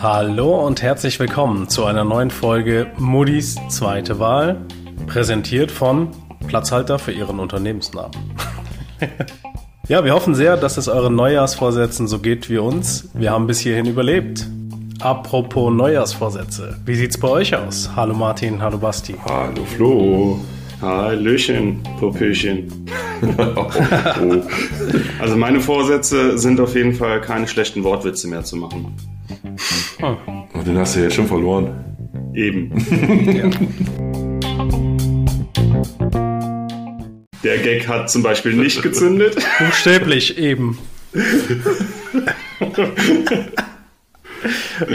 [0.00, 4.60] Hallo und herzlich willkommen zu einer neuen Folge Muddis zweite Wahl,
[5.06, 6.08] präsentiert von
[6.46, 8.12] Platzhalter für Ihren Unternehmensnamen.
[9.88, 13.10] ja, wir hoffen sehr, dass es euren Neujahrsvorsätzen so geht wie uns.
[13.14, 14.46] Wir haben bis hierhin überlebt.
[15.00, 17.90] Apropos Neujahrsvorsätze, wie sieht's bei euch aus?
[17.96, 19.16] Hallo Martin, hallo Basti.
[19.26, 20.40] Hallo Flo.
[20.84, 22.70] Hallöchen, Popöchen.
[23.56, 23.70] oh.
[25.18, 28.94] Also meine Vorsätze sind auf jeden Fall keine schlechten Wortwitze mehr zu machen.
[30.02, 30.16] Oh.
[30.62, 31.72] Den hast du jetzt schon verloren.
[32.34, 32.70] Eben.
[37.42, 39.36] Der Gag hat zum Beispiel nicht gezündet.
[39.58, 40.78] Buchstäblich eben.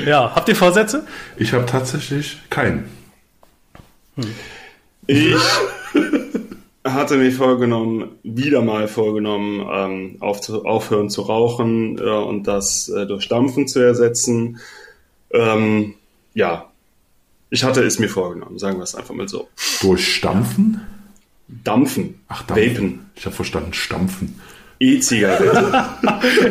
[0.06, 1.06] ja, habt ihr Vorsätze?
[1.38, 2.86] Ich habe tatsächlich keinen.
[4.16, 4.26] Hm.
[5.10, 5.36] Ich
[6.86, 13.08] hatte mir vorgenommen, wieder mal vorgenommen, ähm, auf, aufhören zu rauchen äh, und das äh,
[13.08, 14.60] durch Dampfen zu ersetzen.
[15.32, 15.96] Ähm,
[16.36, 16.70] ja,
[17.50, 19.50] ich hatte es mir vorgenommen, sagen wir es einfach mal so.
[19.82, 20.82] Durch Stampfen?
[21.48, 22.22] Dampfen.
[22.28, 22.74] Ach, Dampfen.
[22.74, 23.00] Vapen.
[23.16, 24.40] Ich habe verstanden, Stampfen.
[24.80, 25.90] E-Zigarette.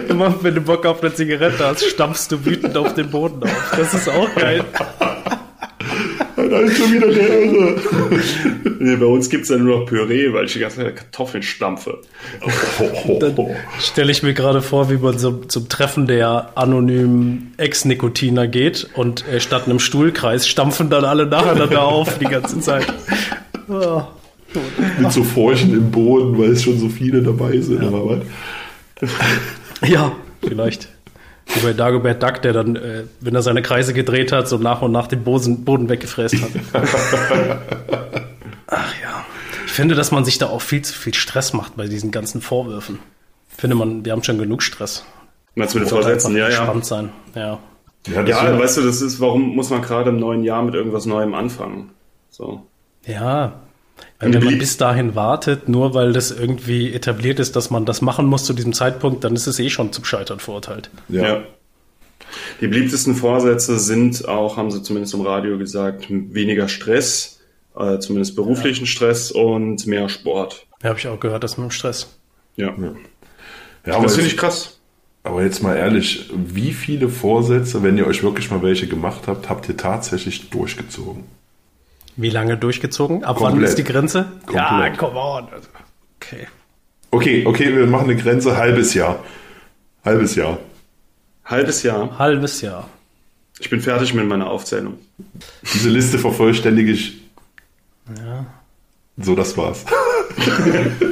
[0.09, 3.75] Immer wenn du Bock auf eine Zigarette hast, stampfst du wütend auf den Boden auf.
[3.77, 4.65] Das ist auch geil.
[6.49, 7.77] Da ist schon wieder der Irre.
[8.79, 11.43] nee, bei uns gibt es ja nur noch Püree, weil ich die ganze Zeit Kartoffeln
[11.43, 11.99] stampfe.
[12.41, 13.47] Dann
[13.81, 19.27] stelle ich mir gerade vor, wie man so zum Treffen der anonymen Ex-Nikotiner geht und
[19.29, 22.87] äh, statt einem Stuhlkreis stampfen dann alle nacheinander auf die ganze Zeit.
[23.69, 24.03] Oh.
[24.99, 27.89] Mit so Furchen im Boden, weil es schon so viele dabei sind, ja.
[27.89, 28.23] aber
[29.01, 29.11] was?
[29.87, 30.13] Ja,
[30.43, 30.89] vielleicht.
[31.55, 34.83] Wie bei Dagobert Duck, der dann, äh, wenn er seine Kreise gedreht hat, so nach
[34.83, 36.51] und nach den Boden, Boden weggefräst hat.
[38.67, 39.25] Ach ja.
[39.67, 42.41] Ich finde, dass man sich da auch viel zu viel Stress macht bei diesen ganzen
[42.41, 42.99] Vorwürfen.
[43.51, 45.05] Ich finde man, wir haben schon genug Stress.
[45.55, 46.37] Meinst du mit den Vorsätzen?
[46.37, 46.63] Ja, ja.
[46.63, 47.59] Spannend sein, ja.
[48.07, 51.07] Ja, ja weißt du, das ist, warum muss man gerade im neuen Jahr mit irgendwas
[51.07, 51.91] Neuem anfangen?
[52.31, 52.67] So.
[53.07, 53.61] Ja,
[54.21, 58.03] wenn, wenn man bis dahin wartet, nur weil das irgendwie etabliert ist, dass man das
[58.03, 60.91] machen muss zu diesem Zeitpunkt, dann ist es eh schon zum Scheitern verurteilt.
[61.09, 61.23] Ja.
[61.23, 61.43] ja.
[62.61, 67.41] Die beliebtesten Vorsätze sind auch, haben sie zumindest im Radio gesagt, weniger Stress,
[67.77, 68.91] äh, zumindest beruflichen ja.
[68.91, 70.67] Stress und mehr Sport.
[70.83, 72.19] Ja, habe ich auch gehört, das mit dem Stress.
[72.57, 72.75] Ja.
[72.77, 72.95] ja.
[73.87, 74.79] ja das finde ich krass.
[75.23, 79.49] Aber jetzt mal ehrlich, wie viele Vorsätze, wenn ihr euch wirklich mal welche gemacht habt,
[79.49, 81.25] habt ihr tatsächlich durchgezogen?
[82.19, 83.23] Wie lange durchgezogen?
[83.23, 83.57] Ab Komplett.
[83.57, 84.27] wann ist die Grenze?
[84.45, 84.57] Komplett.
[84.57, 85.47] Ja, come on.
[86.17, 86.49] Okay.
[87.13, 89.21] Okay, okay, wir machen eine Grenze halbes Jahr.
[90.05, 90.59] Halbes Jahr.
[91.45, 92.19] Halbes Jahr.
[92.19, 92.89] Halbes Jahr.
[93.61, 94.99] Ich bin fertig mit meiner Aufzählung.
[95.75, 97.23] Diese Liste vervollständige ich.
[98.09, 98.47] Ja.
[99.17, 99.85] So, das war's.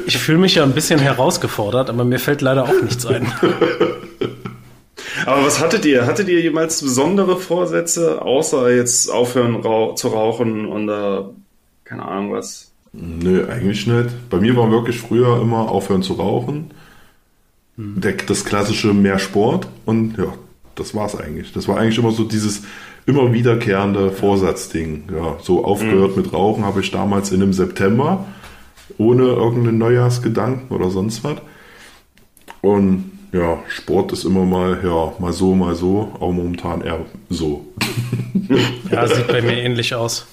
[0.07, 3.33] Ich fühle mich ja ein bisschen herausgefordert, aber mir fällt leider auch nichts ein.
[5.27, 6.07] Aber was hattet ihr?
[6.07, 11.23] Hattet ihr jemals besondere Vorsätze, außer jetzt aufhören rauch zu rauchen und äh,
[11.85, 12.71] keine Ahnung was?
[12.93, 14.31] Nö, eigentlich nicht.
[14.31, 16.71] Bei mir war wirklich früher immer aufhören zu rauchen.
[17.77, 18.01] Hm.
[18.01, 20.33] Der, das klassische mehr Sport und ja,
[20.77, 21.53] das war's eigentlich.
[21.53, 22.63] Das war eigentlich immer so dieses
[23.05, 25.09] immer wiederkehrende Vorsatzding.
[25.13, 26.23] Ja, so aufgehört mhm.
[26.23, 28.27] mit Rauchen habe ich damals in einem September
[28.97, 31.39] ohne irgendeinen Neujahrsgedanken oder sonst was.
[32.61, 37.67] Und ja, Sport ist immer mal, ja, mal so, mal so, aber momentan eher so.
[38.91, 40.27] Ja, sieht bei mir ähnlich aus.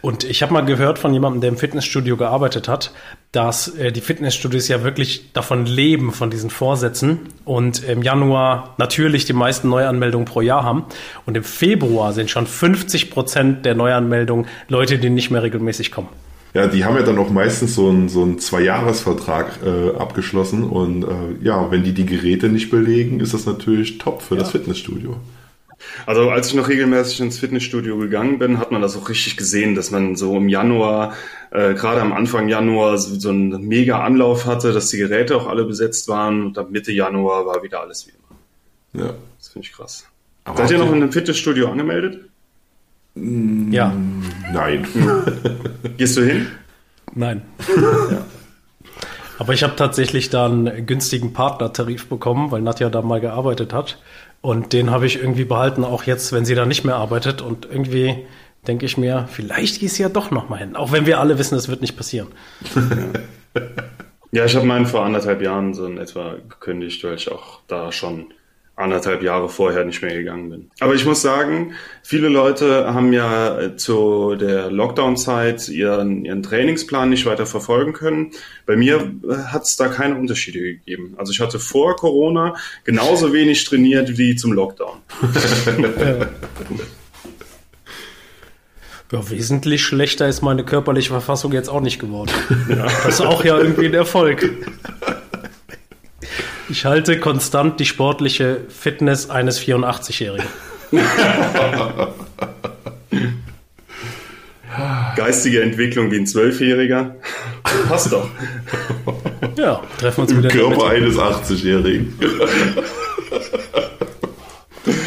[0.00, 2.92] Und ich habe mal gehört von jemandem, der im Fitnessstudio gearbeitet hat,
[3.32, 7.20] dass äh, die Fitnessstudios ja wirklich davon leben, von diesen Vorsätzen.
[7.44, 10.84] Und im Januar natürlich die meisten Neuanmeldungen pro Jahr haben.
[11.26, 16.08] Und im Februar sind schon 50 Prozent der Neuanmeldungen Leute, die nicht mehr regelmäßig kommen.
[16.54, 21.04] Ja, die haben ja dann auch meistens so einen, so einen Zwei-Jahres-Vertrag äh, abgeschlossen und
[21.04, 24.40] äh, ja, wenn die die Geräte nicht belegen, ist das natürlich top für ja.
[24.40, 25.16] das Fitnessstudio.
[26.06, 29.74] Also als ich noch regelmäßig ins Fitnessstudio gegangen bin, hat man das auch richtig gesehen,
[29.74, 31.14] dass man so im Januar,
[31.50, 35.46] äh, gerade am Anfang Januar, so, so einen mega Anlauf hatte, dass die Geräte auch
[35.46, 39.06] alle besetzt waren und ab Mitte Januar war wieder alles wie immer.
[39.06, 39.14] Ja.
[39.38, 40.06] Das finde ich krass.
[40.44, 42.28] Aber Seid ihr noch in einem Fitnessstudio angemeldet?
[43.16, 43.94] Ja.
[44.52, 44.86] Nein.
[45.96, 46.46] Gehst du hin?
[47.14, 47.42] Nein.
[48.10, 48.24] ja.
[49.38, 53.98] Aber ich habe tatsächlich da einen günstigen Partnertarif bekommen, weil Nadja da mal gearbeitet hat.
[54.40, 57.42] Und den habe ich irgendwie behalten, auch jetzt, wenn sie da nicht mehr arbeitet.
[57.42, 58.26] Und irgendwie
[58.66, 60.76] denke ich mir, vielleicht gehst du ja doch noch mal hin.
[60.76, 62.28] Auch wenn wir alle wissen, das wird nicht passieren.
[64.32, 67.92] ja, ich habe meinen vor anderthalb Jahren so in etwa gekündigt, weil ich auch da
[67.92, 68.32] schon
[68.76, 70.70] anderthalb Jahre vorher nicht mehr gegangen bin.
[70.80, 77.24] Aber ich muss sagen, viele Leute haben ja zu der Lockdown-Zeit ihren, ihren Trainingsplan nicht
[77.24, 78.32] weiter verfolgen können.
[78.66, 81.14] Bei mir äh, hat es da keine Unterschiede gegeben.
[81.16, 84.98] Also ich hatte vor Corona genauso wenig trainiert wie zum Lockdown.
[89.12, 92.32] Ja, wesentlich schlechter ist meine körperliche Verfassung jetzt auch nicht geworden.
[92.68, 92.86] Ja.
[93.04, 94.50] Das ist auch ja irgendwie ein Erfolg.
[96.68, 100.46] Ich halte konstant die sportliche Fitness eines 84-Jährigen.
[105.16, 107.14] Geistige Entwicklung wie ein Zwölfjähriger.
[107.88, 108.28] Passt doch.
[109.56, 110.48] Ja, treffen uns Im wieder.
[110.48, 112.18] Körper eines 80-Jährigen.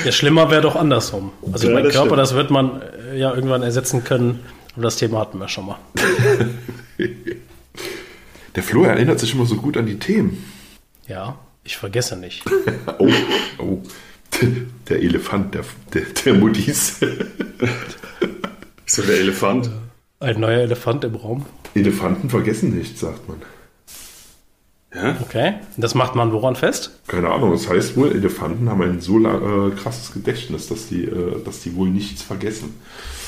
[0.05, 1.31] Ja, schlimmer wäre doch andersrum.
[1.51, 2.21] Also ja, mein das Körper, stimmt.
[2.21, 4.39] das wird man äh, ja irgendwann ersetzen können.
[4.73, 5.77] Aber das Thema hatten wir schon mal.
[8.55, 10.43] Der Flo erinnert sich immer so gut an die Themen.
[11.07, 11.37] Ja,
[11.69, 12.43] ich vergesse nicht.
[12.97, 13.09] oh,
[13.59, 13.81] oh.
[14.89, 15.63] Der Elefant, der,
[15.93, 16.99] der, der Muttis.
[18.87, 19.69] so der Elefant?
[20.19, 21.45] Ein neuer Elefant im Raum.
[21.75, 23.41] Elefanten vergessen nicht, sagt man.
[24.95, 25.15] Ja?
[25.21, 25.55] Okay.
[25.77, 26.99] Das macht man woran fest?
[27.07, 27.51] Keine Ahnung.
[27.51, 31.75] Das heißt wohl, Elefanten haben ein so äh, krasses Gedächtnis, dass die, äh, dass die
[31.75, 32.73] wohl nichts vergessen.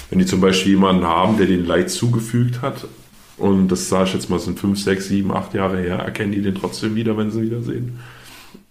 [0.10, 2.88] Wenn die zum Beispiel jemanden haben, der den Leid zugefügt hat,
[3.38, 6.42] und das sage ich jetzt mal, sind fünf, sechs, sieben, acht Jahre her, erkennen die
[6.42, 8.00] den trotzdem wieder, wenn sie ihn wiedersehen.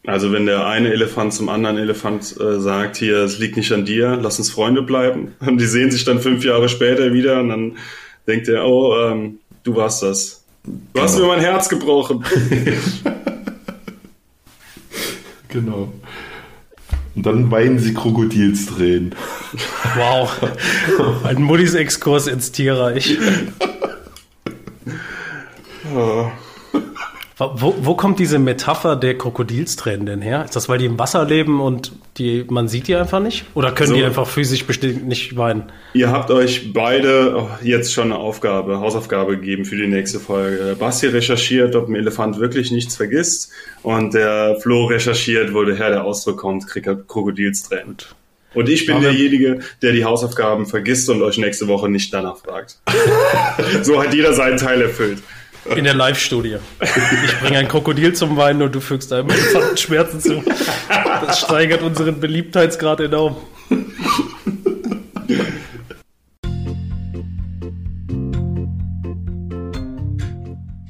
[0.07, 3.85] Also wenn der eine Elefant zum anderen Elefant äh, sagt, hier, es liegt nicht an
[3.85, 5.35] dir, lass uns Freunde bleiben.
[5.41, 7.77] Und die sehen sich dann fünf Jahre später wieder und dann
[8.27, 10.45] denkt er, oh, ähm, du warst das.
[10.65, 11.05] Du genau.
[11.05, 12.25] hast mir mein Herz gebrochen.
[15.49, 15.93] genau.
[17.17, 19.15] Und dann weinen sie Krokodilstränen.
[19.97, 20.31] Wow.
[21.25, 23.19] Ein Muttis Exkurs ins Tierreich.
[27.41, 30.45] Wo, wo kommt diese Metapher der Krokodilstränen denn her?
[30.45, 33.47] Ist das, weil die im Wasser leben und die, man sieht die einfach nicht?
[33.55, 35.73] Oder können so, die einfach physisch bestimmt nicht weinen?
[35.95, 40.77] Ihr habt euch beide oh, jetzt schon eine Aufgabe, Hausaufgabe gegeben für die nächste Folge.
[40.79, 43.51] Basti recherchiert, ob ein Elefant wirklich nichts vergisst.
[43.83, 47.97] Und der Flo recherchiert, wo der Herr der Ausdruck kommt, kriegt Krokodilstränen.
[48.53, 52.79] Und ich bin derjenige, der die Hausaufgaben vergisst und euch nächste Woche nicht danach fragt.
[53.83, 55.23] so hat jeder seinen Teil erfüllt.
[55.65, 56.57] In der Live-Studie.
[56.81, 59.31] Ich bringe ein Krokodil zum Weinen und du fügst einem
[59.77, 60.43] Schmerzen zu.
[60.89, 63.37] Das steigert unseren Beliebtheitsgrad enorm.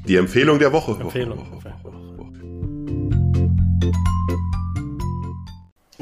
[0.07, 0.99] Die Empfehlung der Woche.
[0.99, 1.47] Empfehlung.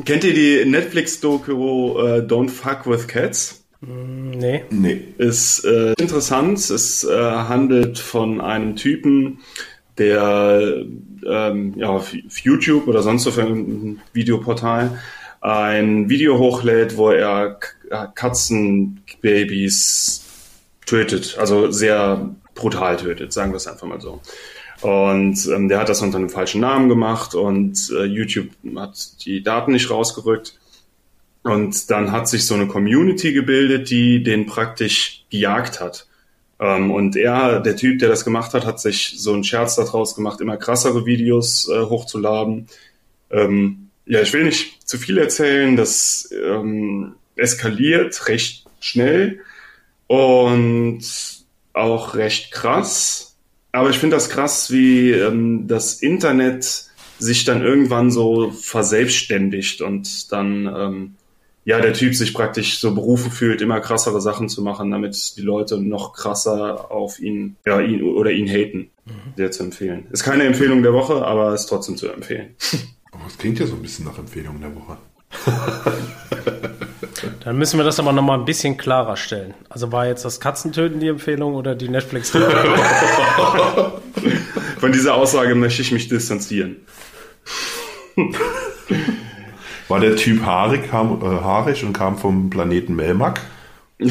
[0.05, 3.58] Kennt ihr die Netflix-Doku uh, Don't Fuck with Cats?
[3.81, 4.65] Nee.
[4.69, 5.13] Nee.
[5.17, 6.59] Ist äh, interessant.
[6.69, 9.39] Es äh, handelt von einem Typen,
[9.97, 10.83] der
[11.25, 14.99] ähm, ja, auf YouTube oder sonst auf einem Videoportal
[15.41, 17.59] ein Video hochlädt, wo er
[17.89, 20.25] äh, Katzenbabys
[20.85, 21.37] tötet.
[21.39, 24.19] Also sehr brutal tötet, sagen wir es einfach mal so.
[24.81, 29.43] Und ähm, der hat das unter einem falschen Namen gemacht und äh, YouTube hat die
[29.43, 30.58] Daten nicht rausgerückt.
[31.43, 36.07] Und dann hat sich so eine Community gebildet, die den praktisch gejagt hat.
[36.59, 40.15] Ähm, und er, der Typ, der das gemacht hat, hat sich so einen Scherz daraus
[40.15, 42.67] gemacht, immer krassere Videos äh, hochzuladen.
[43.31, 49.39] Ähm, ja, ich will nicht zu viel erzählen, das ähm, eskaliert recht schnell
[50.07, 51.01] und
[51.73, 53.37] auch recht krass.
[53.71, 56.85] Aber ich finde das krass, wie ähm, das Internet
[57.19, 61.15] sich dann irgendwann so verselbstständigt und dann ähm,
[61.69, 65.41] ja, der Typ sich praktisch so berufen fühlt, immer krassere Sachen zu machen, damit die
[65.41, 69.33] Leute noch krasser auf ihn, ja, ihn oder ihn haten, mhm.
[69.35, 70.07] sehr zu empfehlen.
[70.09, 72.55] Ist keine Empfehlung der Woche, aber ist trotzdem zu empfehlen.
[73.11, 74.97] Aber es klingt ja so ein bisschen nach Empfehlung der Woche.
[77.43, 79.55] Dann müssen wir das aber nochmal ein bisschen klarer stellen.
[79.67, 82.29] Also war jetzt das Katzentöten die Empfehlung oder die netflix
[84.79, 86.77] Von dieser Aussage möchte ich mich distanzieren.
[89.89, 93.41] War der Typ haarig, kam, äh, haarig und kam vom Planeten Melmac?
[93.99, 94.07] oh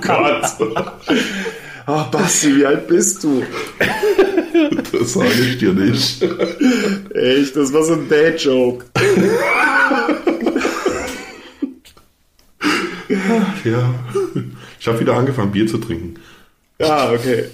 [0.00, 0.42] Gott.
[1.86, 3.44] Oh, Basti, wie alt bist du?
[4.92, 6.20] Das sage ich dir nicht.
[7.14, 8.86] Echt, das war so ein Dad-Joke.
[13.64, 13.94] ja.
[14.80, 16.16] Ich habe wieder angefangen, Bier zu trinken.
[16.80, 17.44] Ja, okay.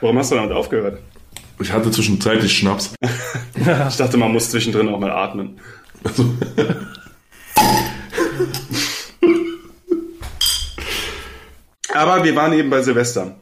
[0.00, 1.00] Warum hast du damit aufgehört?
[1.60, 2.94] Ich hatte zwischenzeitlich Schnaps.
[3.88, 5.58] ich dachte, man muss zwischendrin auch mal atmen.
[6.04, 6.24] Also.
[11.94, 13.36] Aber wir waren eben bei Silvester.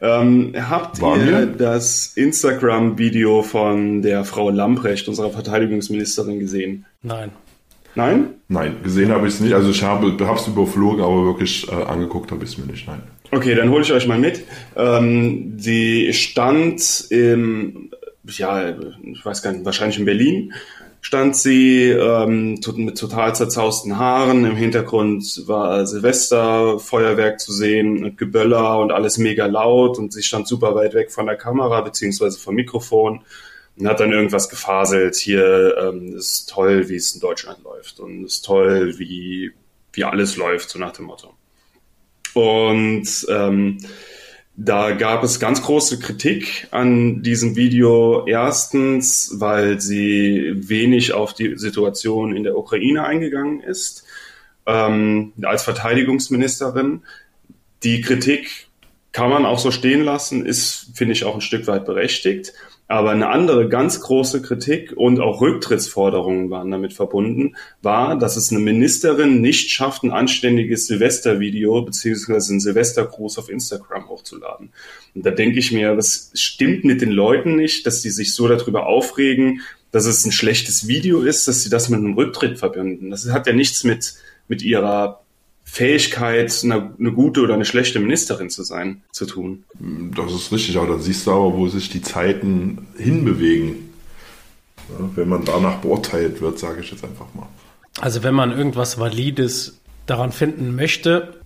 [0.00, 1.46] Ähm, habt Waren ihr wir?
[1.46, 6.86] das Instagram-Video von der Frau Lamprecht, unserer Verteidigungsministerin, gesehen?
[7.02, 7.30] Nein.
[7.94, 8.30] Nein?
[8.48, 9.54] Nein, gesehen habe ich es nicht.
[9.54, 12.88] Also ich habe es überflogen, aber wirklich äh, angeguckt habe ich es mir nicht.
[12.88, 13.02] Nein.
[13.34, 14.44] Okay, dann hole ich euch mal mit.
[14.76, 17.90] Ähm, sie stand im,
[18.26, 20.52] ja, ich weiß gar nicht, wahrscheinlich in Berlin
[21.00, 24.44] stand sie ähm, mit total zerzausten Haaren.
[24.44, 30.46] Im Hintergrund war Silvesterfeuerwerk zu sehen, und Geböller und alles mega laut und sie stand
[30.46, 33.24] super weit weg von der Kamera beziehungsweise vom Mikrofon
[33.78, 35.16] und hat dann irgendwas gefaselt.
[35.16, 39.52] Hier ähm, ist toll, wie es in Deutschland läuft und ist toll, wie,
[39.94, 41.34] wie alles läuft, so nach dem Motto.
[42.34, 43.78] Und ähm,
[44.56, 48.26] da gab es ganz große Kritik an diesem Video.
[48.26, 54.04] Erstens, weil sie wenig auf die Situation in der Ukraine eingegangen ist
[54.66, 57.02] ähm, als Verteidigungsministerin.
[57.82, 58.68] Die Kritik
[59.12, 62.52] kann man auch so stehen lassen, ist, finde ich, auch ein Stück weit berechtigt.
[62.92, 68.50] Aber eine andere ganz große Kritik und auch Rücktrittsforderungen waren damit verbunden, war, dass es
[68.50, 74.74] eine Ministerin nicht schafft, ein anständiges Silvestervideo beziehungsweise einen Silvestergruß auf Instagram hochzuladen.
[75.14, 78.46] Und da denke ich mir, was stimmt mit den Leuten nicht, dass die sich so
[78.46, 83.08] darüber aufregen, dass es ein schlechtes Video ist, dass sie das mit einem Rücktritt verbinden.
[83.08, 84.16] Das hat ja nichts mit,
[84.48, 85.21] mit ihrer
[85.72, 89.64] Fähigkeit, eine, eine, gute oder eine schlechte Ministerin zu sein, zu tun.
[90.14, 93.88] Das ist richtig, aber dann siehst du aber, wo sich die Zeiten hinbewegen.
[94.90, 97.46] Ja, wenn man danach beurteilt wird, sage ich jetzt einfach mal.
[98.02, 101.40] Also wenn man irgendwas Valides daran finden möchte,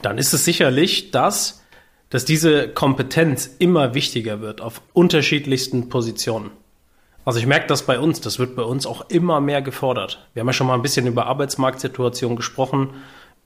[0.00, 1.64] dann ist es sicherlich das,
[2.08, 6.52] dass diese Kompetenz immer wichtiger wird auf unterschiedlichsten Positionen.
[7.24, 10.24] Also ich merke das bei uns, das wird bei uns auch immer mehr gefordert.
[10.34, 12.90] Wir haben ja schon mal ein bisschen über Arbeitsmarktsituation gesprochen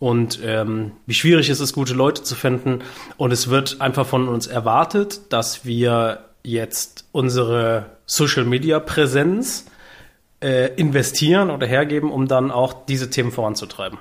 [0.01, 2.81] und ähm, wie schwierig es ist, gute Leute zu finden.
[3.19, 9.67] Und es wird einfach von uns erwartet, dass wir jetzt unsere Social-Media-Präsenz
[10.43, 13.99] äh, investieren oder hergeben, um dann auch diese Themen voranzutreiben.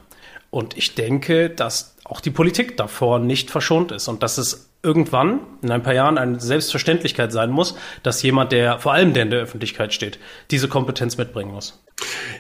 [0.50, 5.42] Und ich denke, dass auch die Politik davor nicht verschont ist und dass es irgendwann
[5.62, 9.30] in ein paar Jahren eine Selbstverständlichkeit sein muss, dass jemand, der vor allem der in
[9.30, 10.20] der Öffentlichkeit steht,
[10.52, 11.84] diese Kompetenz mitbringen muss.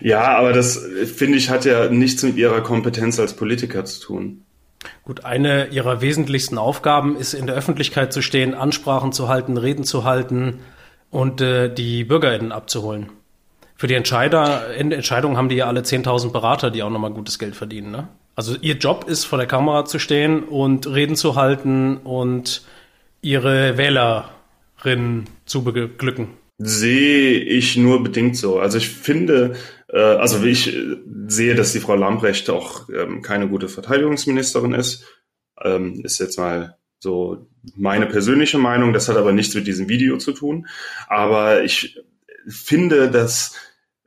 [0.01, 0.77] Ja, aber das,
[1.15, 4.45] finde ich, hat ja nichts mit ihrer Kompetenz als Politiker zu tun.
[5.03, 9.83] Gut, eine ihrer wesentlichsten Aufgaben ist, in der Öffentlichkeit zu stehen, Ansprachen zu halten, Reden
[9.83, 10.59] zu halten
[11.09, 13.09] und äh, die BürgerInnen abzuholen.
[13.75, 17.55] Für die Entscheider, Entscheidungen haben die ja alle 10.000 Berater, die auch nochmal gutes Geld
[17.55, 17.91] verdienen.
[17.91, 18.07] Ne?
[18.35, 22.63] Also ihr Job ist, vor der Kamera zu stehen und Reden zu halten und
[23.21, 28.59] ihre Wählerinnen zu beglücken sehe ich nur bedingt so.
[28.59, 29.55] Also ich finde,
[29.87, 34.73] äh, also wie ich äh, sehe, dass die Frau Lambrecht auch ähm, keine gute Verteidigungsministerin
[34.73, 35.05] ist,
[35.63, 38.91] ähm, ist jetzt mal so meine persönliche Meinung.
[38.91, 40.67] Das hat aber nichts mit diesem Video zu tun.
[41.07, 41.97] Aber ich
[42.45, 43.55] finde, dass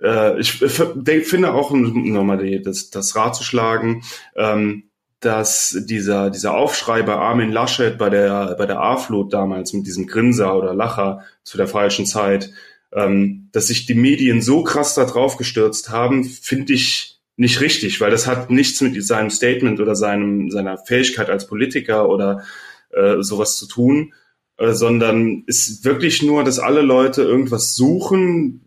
[0.03, 4.03] äh, ich finde auch nochmal das, das Rad zu schlagen.
[4.37, 4.85] Ähm,
[5.23, 10.09] dass dieser, dieser Aufschrei bei Armin Laschet bei der, bei der A-Flut damals mit diesem
[10.09, 12.51] Grinser oder Lacher zu der falschen Zeit,
[12.93, 18.01] ähm, dass sich die Medien so krass da drauf gestürzt haben, finde ich nicht richtig,
[18.01, 22.43] weil das hat nichts mit seinem Statement oder seinem, seiner Fähigkeit als Politiker oder
[22.91, 24.13] äh, sowas zu tun,
[24.59, 28.62] äh, sondern ist wirklich nur, dass alle Leute irgendwas suchen,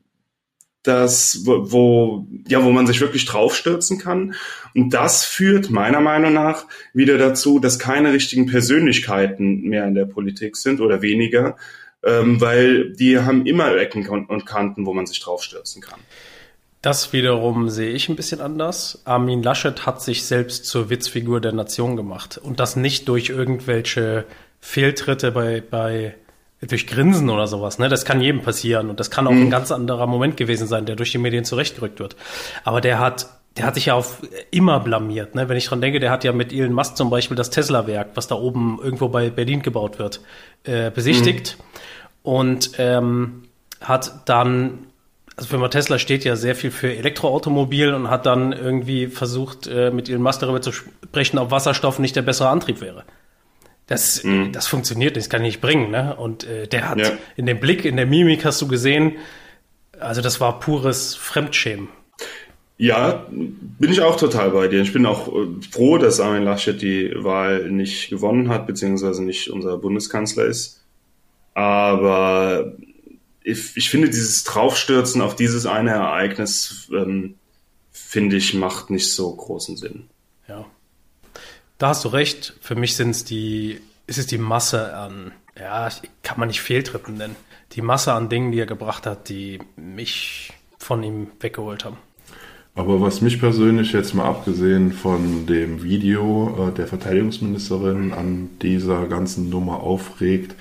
[0.87, 4.35] das, wo, ja, wo man sich wirklich draufstürzen kann.
[4.73, 10.05] Und das führt meiner Meinung nach wieder dazu, dass keine richtigen Persönlichkeiten mehr in der
[10.05, 11.57] Politik sind oder weniger,
[12.03, 15.99] ähm, weil die haben immer Ecken und Kanten, wo man sich draufstürzen kann.
[16.81, 19.01] Das wiederum sehe ich ein bisschen anders.
[19.05, 24.25] Armin Laschet hat sich selbst zur Witzfigur der Nation gemacht und das nicht durch irgendwelche
[24.59, 26.15] Fehltritte bei, bei
[26.61, 27.89] durch Grinsen oder sowas, ne?
[27.89, 29.43] Das kann jedem passieren und das kann auch mhm.
[29.43, 32.15] ein ganz anderer Moment gewesen sein, der durch die Medien zurechtgerückt wird.
[32.63, 34.21] Aber der hat, der hat sich ja auf
[34.51, 35.49] immer blamiert, ne?
[35.49, 38.27] Wenn ich dran denke, der hat ja mit Elon Musk zum Beispiel das Tesla-Werk, was
[38.27, 40.21] da oben irgendwo bei Berlin gebaut wird,
[40.63, 42.31] äh, besichtigt mhm.
[42.31, 43.43] und ähm,
[43.81, 44.87] hat dann
[45.37, 49.91] also Firma Tesla steht ja sehr viel für Elektroautomobil und hat dann irgendwie versucht, äh,
[49.91, 53.03] mit Elon Musk darüber zu sprechen, ob Wasserstoff nicht der bessere Antrieb wäre.
[53.87, 54.51] Das, mhm.
[54.51, 55.91] das funktioniert, das kann ich nicht bringen.
[55.91, 56.15] Ne?
[56.15, 57.11] Und äh, der hat ja.
[57.35, 59.17] in dem Blick, in der Mimik hast du gesehen,
[59.99, 61.89] also das war pures Fremdschämen.
[62.77, 64.81] Ja, bin ich auch total bei dir.
[64.81, 69.49] Ich bin auch äh, froh, dass Armin Laschet die Wahl nicht gewonnen hat, beziehungsweise nicht
[69.49, 70.83] unser Bundeskanzler ist.
[71.53, 72.73] Aber
[73.43, 77.35] ich, ich finde, dieses Draufstürzen auf dieses eine Ereignis, ähm,
[77.91, 80.09] finde ich, macht nicht so großen Sinn.
[81.77, 82.53] Da hast du recht.
[82.61, 85.89] Für mich sind es die ist es die Masse an, ja,
[86.23, 87.35] kann man nicht Fehltritten nennen,
[87.73, 91.97] die Masse an Dingen, die er gebracht hat, die mich von ihm weggeholt haben.
[92.75, 99.07] Aber was mich persönlich jetzt mal abgesehen von dem Video äh, der Verteidigungsministerin an dieser
[99.07, 100.55] ganzen Nummer aufregt,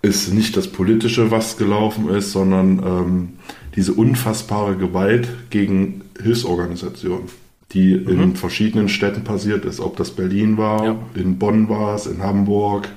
[0.00, 3.28] ist nicht das Politische, was gelaufen ist, sondern ähm,
[3.74, 7.28] diese unfassbare Gewalt gegen Hilfsorganisationen,
[7.72, 8.20] die mhm.
[8.20, 9.80] in verschiedenen Städten passiert ist.
[9.80, 10.98] Ob das Berlin war, ja.
[11.14, 12.88] in Bonn war es, in Hamburg.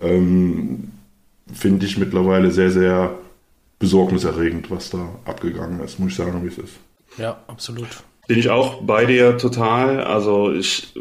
[0.00, 0.92] Ähm,
[1.52, 3.18] Finde ich mittlerweile sehr, sehr
[3.78, 6.74] besorgniserregend, was da abgegangen ist, muss ich sagen, wie es ist.
[7.16, 7.88] Ja, absolut.
[8.26, 10.02] Bin ich auch bei dir total.
[10.02, 10.92] Also ich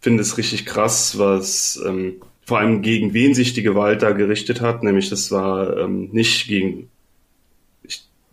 [0.00, 4.60] finde es richtig krass, was ähm, vor allem gegen wen sich die Gewalt da gerichtet
[4.60, 4.82] hat.
[4.82, 6.90] Nämlich das war ähm, nicht gegen,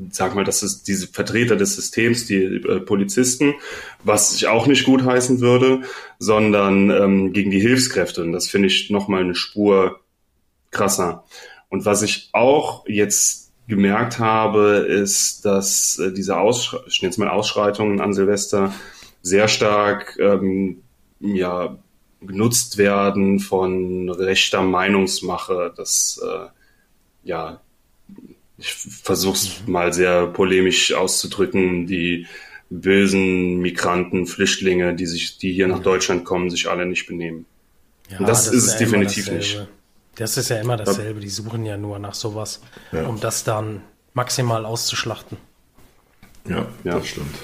[0.10, 3.56] sag mal, das ist diese Vertreter des Systems, die äh, Polizisten,
[4.04, 5.82] was ich auch nicht gut heißen würde,
[6.20, 8.24] sondern ähm, gegen die Hilfskräfte.
[8.24, 10.00] Und das finde ich nochmal eine Spur
[10.72, 11.26] krasser.
[11.70, 18.02] Und was ich auch jetzt gemerkt habe, ist, dass äh, diese Aussch ich mal Ausschreitungen
[18.02, 18.74] an Silvester
[19.22, 20.84] sehr stark ähm,
[21.20, 21.78] ja,
[22.22, 25.74] genutzt werden von rechter Meinungsmache.
[25.76, 26.48] Das äh,
[27.24, 27.62] ja,
[28.62, 32.28] ich versuche es mal sehr polemisch auszudrücken, die
[32.70, 37.46] bösen Migranten, Flüchtlinge, die sich, die hier nach Deutschland kommen, sich alle nicht benehmen.
[38.10, 39.68] Ja, Und das, das ist es definitiv nicht.
[40.16, 41.20] Das ist ja immer dasselbe.
[41.20, 43.06] Die suchen ja nur nach sowas, ja.
[43.06, 43.82] um das dann
[44.14, 45.38] maximal auszuschlachten.
[46.48, 47.36] Ja, ja, das stimmt.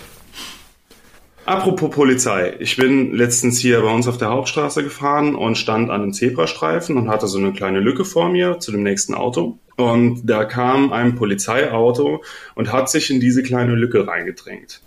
[1.45, 2.57] Apropos Polizei.
[2.59, 6.97] Ich bin letztens hier bei uns auf der Hauptstraße gefahren und stand an einem Zebrastreifen
[6.97, 9.57] und hatte so eine kleine Lücke vor mir zu dem nächsten Auto.
[9.77, 12.23] Und da kam ein Polizeiauto
[12.55, 14.81] und hat sich in diese kleine Lücke reingedrängt.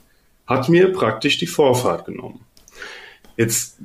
[0.46, 2.40] Hat mir praktisch die Vorfahrt genommen.
[3.36, 3.78] Jetzt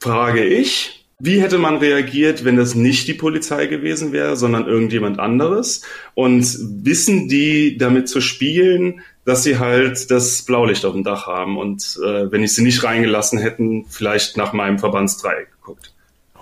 [0.00, 5.18] frage ich, wie hätte man reagiert, wenn das nicht die Polizei gewesen wäre, sondern irgendjemand
[5.18, 5.82] anderes?
[6.14, 6.44] Und
[6.84, 11.98] wissen die damit zu spielen, dass sie halt das Blaulicht auf dem Dach haben und
[12.04, 15.92] äh, wenn ich sie nicht reingelassen hätten, vielleicht nach meinem Verbandsdreieck geguckt.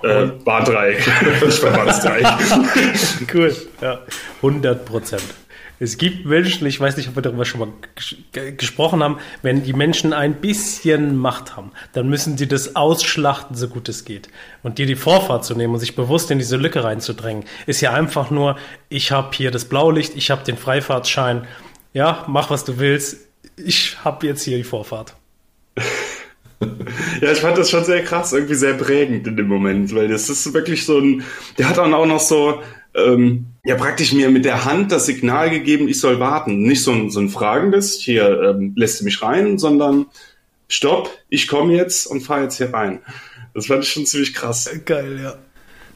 [0.04, 0.98] Äh, Bahndreieck,
[1.42, 2.26] nicht Verbandsdreieck.
[3.34, 4.00] cool, ja.
[4.42, 5.24] 100 Prozent.
[5.80, 7.72] Es gibt Menschen, ich weiß nicht, ob wir darüber schon mal
[8.56, 13.68] gesprochen haben, wenn die Menschen ein bisschen Macht haben, dann müssen sie das ausschlachten, so
[13.68, 14.28] gut es geht.
[14.62, 17.92] Und dir die Vorfahrt zu nehmen und sich bewusst in diese Lücke reinzudrängen, ist ja
[17.92, 18.56] einfach nur,
[18.88, 21.46] ich habe hier das Blaulicht, ich habe den Freifahrtschein,
[21.92, 25.16] ja, mach was du willst, ich habe jetzt hier die Vorfahrt.
[27.20, 30.28] ja, ich fand das schon sehr krass, irgendwie sehr prägend in dem Moment, weil das
[30.28, 31.22] ist wirklich so ein,
[31.58, 32.60] der hat dann auch noch so,
[32.94, 36.62] ähm, ja praktisch mir mit der Hand das Signal gegeben, ich soll warten.
[36.62, 40.06] Nicht so ein, so ein fragendes, hier ähm, lässt du mich rein, sondern
[40.68, 43.00] stopp, ich komme jetzt und fahre jetzt hier rein.
[43.54, 44.68] Das fand ich schon ziemlich krass.
[44.84, 45.34] Geil, ja.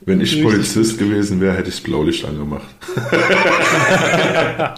[0.03, 2.69] Wenn ich Polizist gewesen wäre, hätte ich das Blaulicht angemacht.
[3.13, 4.75] ja.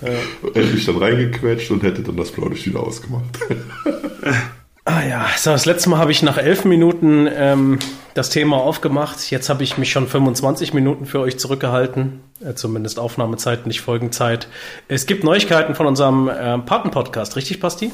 [0.54, 3.38] Hätte mich dann reingequetscht und hätte dann das Blaulicht wieder ausgemacht.
[4.90, 7.78] Ah ja, so das letzte Mal habe ich nach elf Minuten ähm,
[8.14, 9.30] das Thema aufgemacht.
[9.30, 12.20] Jetzt habe ich mich schon 25 Minuten für euch zurückgehalten.
[12.40, 14.48] Äh, zumindest Aufnahmezeit, nicht Folgenzeit.
[14.88, 17.92] Es gibt Neuigkeiten von unserem äh, Paten-Podcast, richtig, Basti?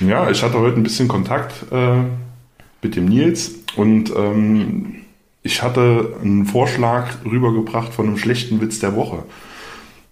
[0.00, 2.02] Ja, ich hatte heute ein bisschen Kontakt äh,
[2.82, 4.96] mit dem Nils und ähm,
[5.42, 9.22] ich hatte einen Vorschlag rübergebracht von einem schlechten Witz der Woche.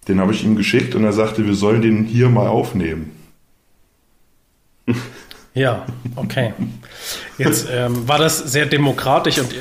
[0.07, 3.11] Den habe ich ihm geschickt und er sagte, wir sollen den hier mal aufnehmen.
[5.55, 5.85] Ja,
[6.17, 6.53] okay.
[7.37, 9.55] Jetzt ähm, war das sehr demokratisch und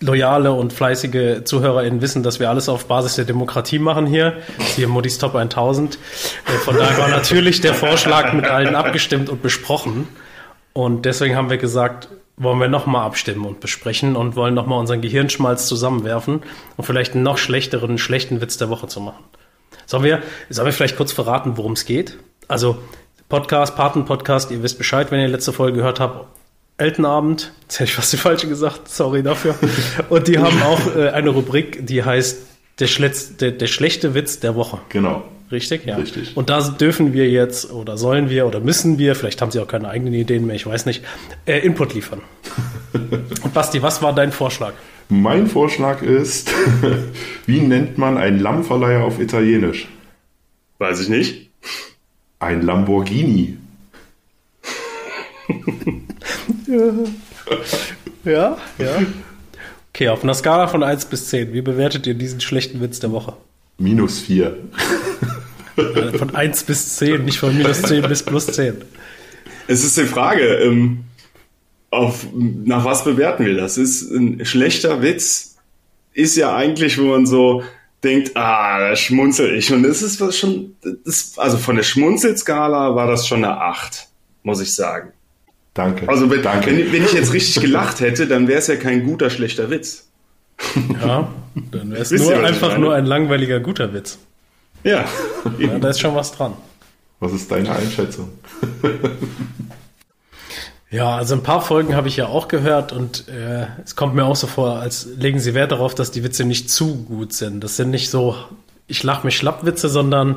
[0.00, 4.38] loyale und fleißige ZuhörerInnen wissen, dass wir alles auf Basis der Demokratie machen hier.
[4.76, 5.94] Hier Modis Top 1000.
[5.94, 10.08] Äh, von daher war natürlich der Vorschlag mit allen abgestimmt und besprochen.
[10.72, 15.00] Und deswegen haben wir gesagt, wollen wir nochmal abstimmen und besprechen und wollen nochmal unseren
[15.00, 16.42] Gehirnschmalz zusammenwerfen,
[16.76, 19.24] um vielleicht einen noch schlechteren, schlechten Witz der Woche zu machen.
[19.86, 22.18] Sollen wir, sollen wir vielleicht kurz verraten, worum es geht?
[22.46, 22.78] Also,
[23.28, 26.26] Podcast, Paten-Podcast, ihr wisst Bescheid, wenn ihr letzte Folge gehört habt.
[26.78, 29.54] Eltenabend, jetzt hätte ich fast die falsche gesagt, sorry dafür.
[30.08, 32.38] Und die haben auch äh, eine Rubrik, die heißt
[32.78, 34.78] der, Schletz, der, der schlechte Witz der Woche.
[34.88, 35.24] Genau.
[35.52, 35.84] Richtig?
[35.84, 35.96] Ja.
[35.96, 36.36] Richtig.
[36.38, 39.68] Und da dürfen wir jetzt oder sollen wir oder müssen wir, vielleicht haben sie auch
[39.68, 41.04] keine eigenen Ideen mehr, ich weiß nicht,
[41.44, 42.22] äh, Input liefern.
[42.94, 44.72] Und Basti, was war dein Vorschlag?
[45.10, 46.50] Mein Vorschlag ist,
[47.46, 49.88] wie nennt man einen Lammverleiher auf Italienisch?
[50.78, 51.50] Weiß ich nicht.
[52.38, 53.56] Ein Lamborghini.
[58.24, 59.02] ja, ja.
[59.90, 63.10] Okay, auf einer Skala von 1 bis 10, wie bewertet ihr diesen schlechten Witz der
[63.12, 63.34] Woche?
[63.78, 64.56] Minus 4.
[66.18, 68.76] Von 1 bis 10, nicht von minus 10 bis plus 10.
[69.68, 71.04] Es ist die Frage, ähm,
[71.90, 73.78] auf, nach was bewerten wir das?
[73.78, 75.56] Ist ein schlechter Witz
[76.18, 77.62] ist ja eigentlich, wo man so
[78.04, 79.72] denkt, ah, da schmunzel ich.
[79.72, 84.08] Und das ist was schon, das, also von der Schmunzelskala war das schon eine 8,
[84.42, 85.12] muss ich sagen.
[85.74, 86.08] Danke.
[86.08, 86.66] Also wenn, Danke.
[86.66, 90.08] wenn, wenn ich jetzt richtig gelacht hätte, dann wäre es ja kein guter, schlechter Witz.
[91.00, 91.28] Ja,
[91.70, 94.18] dann wäre es nur einfach nur ein langweiliger guter Witz.
[94.82, 95.04] Ja.
[95.58, 96.54] Ja, da ist schon was dran.
[97.20, 98.30] Was ist deine Einschätzung?
[100.90, 104.24] Ja, also ein paar Folgen habe ich ja auch gehört und äh, es kommt mir
[104.24, 107.62] auch so vor, als legen sie Wert darauf, dass die Witze nicht zu gut sind.
[107.62, 108.36] Das sind nicht so,
[108.86, 110.36] ich lach mich schlapp Witze, sondern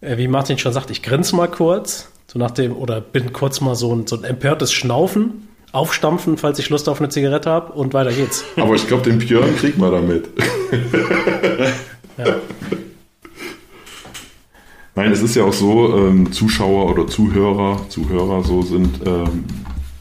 [0.00, 3.60] äh, wie Martin schon sagt, ich grinse mal kurz, so nach dem, oder bin kurz
[3.60, 7.74] mal so ein, so ein empörtes Schnaufen, aufstampfen, falls ich Lust auf eine Zigarette habe
[7.74, 8.44] und weiter geht's.
[8.56, 10.28] Aber ich glaube, den Björn kriegt man damit.
[12.18, 12.36] Ja.
[14.94, 19.44] Nein, es ist ja auch so, ähm, Zuschauer oder Zuhörer, Zuhörer so sind, ähm,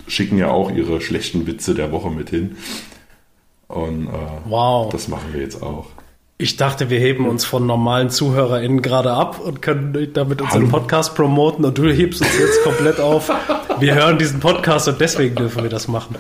[0.08, 2.58] schicken ja auch ihre schlechten Witze der Woche mit hin.
[3.68, 4.12] Und äh,
[4.46, 4.92] Wow.
[4.92, 5.88] das machen wir jetzt auch.
[6.38, 10.72] Ich dachte, wir heben uns von normalen ZuhörerInnen gerade ab und können damit unseren Hallo.
[10.80, 13.32] Podcast promoten und du hebst uns jetzt komplett auf.
[13.80, 16.18] Wir hören diesen Podcast und deswegen dürfen wir das machen.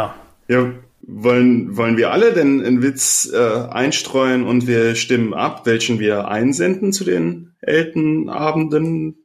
[0.00, 0.14] Ja.
[0.48, 0.70] Ja,
[1.02, 3.36] wollen, wollen wir alle denn einen Witz äh,
[3.68, 9.16] einstreuen und wir stimmen ab, welchen wir einsenden zu den Eltenabenden?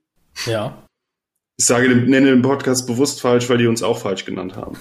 [0.45, 0.77] Ja.
[1.59, 4.77] Ich sage, nenne den Podcast bewusst falsch, weil die uns auch falsch genannt haben.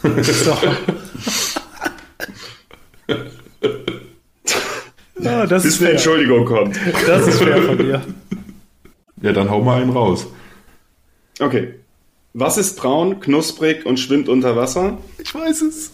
[5.20, 5.90] Ja, das Bis ist eine.
[5.92, 6.76] Entschuldigung kommt.
[7.06, 8.02] Das ist fair von dir.
[9.22, 10.26] Ja, dann hau mal einen raus.
[11.40, 11.74] Okay.
[12.34, 14.98] Was ist braun, knusprig und schwimmt unter Wasser?
[15.18, 15.90] Ich weiß es.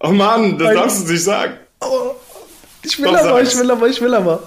[0.00, 1.54] Oh Mann, das Ein- darfst du nicht sagen.
[2.82, 3.54] Ich will Komm, aber, sag's.
[3.54, 4.42] ich will aber, ich will aber.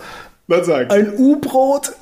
[0.48, 1.94] Was sagst Ein U-Brot.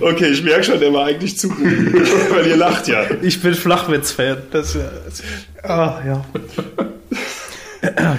[0.00, 1.64] Okay, ich merke schon, der war eigentlich zu gut.
[2.30, 3.04] Weil ihr lacht ja.
[3.22, 4.38] Ich bin Flachwitz-Fan.
[4.50, 5.22] Das, das,
[5.62, 6.24] ah, ja.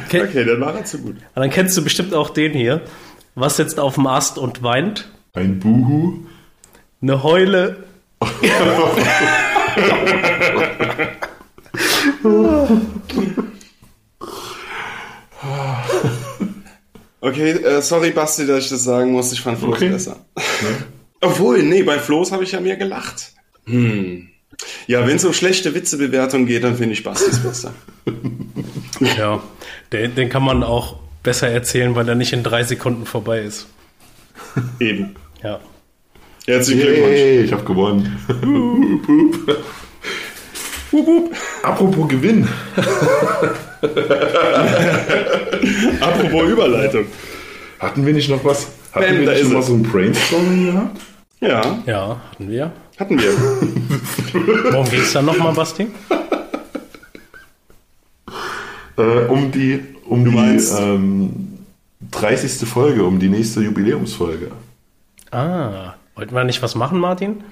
[0.05, 0.23] Okay.
[0.23, 1.17] Okay, dann war er zu gut.
[1.17, 2.81] Und dann kennst du bestimmt auch den hier.
[3.35, 5.09] Was sitzt auf dem Ast und weint?
[5.33, 6.19] Ein Buhu.
[7.01, 7.83] Eine Heule.
[17.21, 19.33] Okay, äh, sorry Basti, dass ich das sagen muss.
[19.33, 19.89] Ich fand Floß Okay.
[19.89, 20.15] besser.
[21.21, 23.33] Obwohl, nee, bei Floß habe ich ja mehr gelacht.
[23.65, 24.29] Hm.
[24.87, 27.73] Ja, wenn es um schlechte Witzebewertung geht, dann finde ich Bastis besser.
[29.17, 29.41] Ja,
[29.93, 33.67] den, den kann man auch besser erzählen, weil er nicht in drei Sekunden vorbei ist.
[34.79, 35.15] Eben.
[35.41, 35.59] Ja.
[36.45, 37.17] Herzlichen Glückwunsch.
[37.17, 38.19] Yay, ich habe gewonnen.
[40.91, 41.35] Hup, hup.
[41.63, 42.47] Apropos Gewinn.
[46.01, 47.05] Apropos Überleitung.
[47.79, 48.67] Hatten wir nicht noch was?
[48.91, 49.67] Hatten Ben, wir nicht noch mal es.
[49.67, 51.01] so ein Brainstorming gehabt?
[51.41, 52.71] Ja, Ja, hatten wir.
[52.99, 53.31] hatten wir.
[54.73, 55.87] Worum geht's dann nochmal, Basti?
[58.97, 61.59] Äh, um die, um die meinst- ähm,
[62.11, 62.67] 30.
[62.67, 64.51] Folge, um die nächste Jubiläumsfolge.
[65.31, 67.43] Ah, wollten wir nicht was machen, Martin?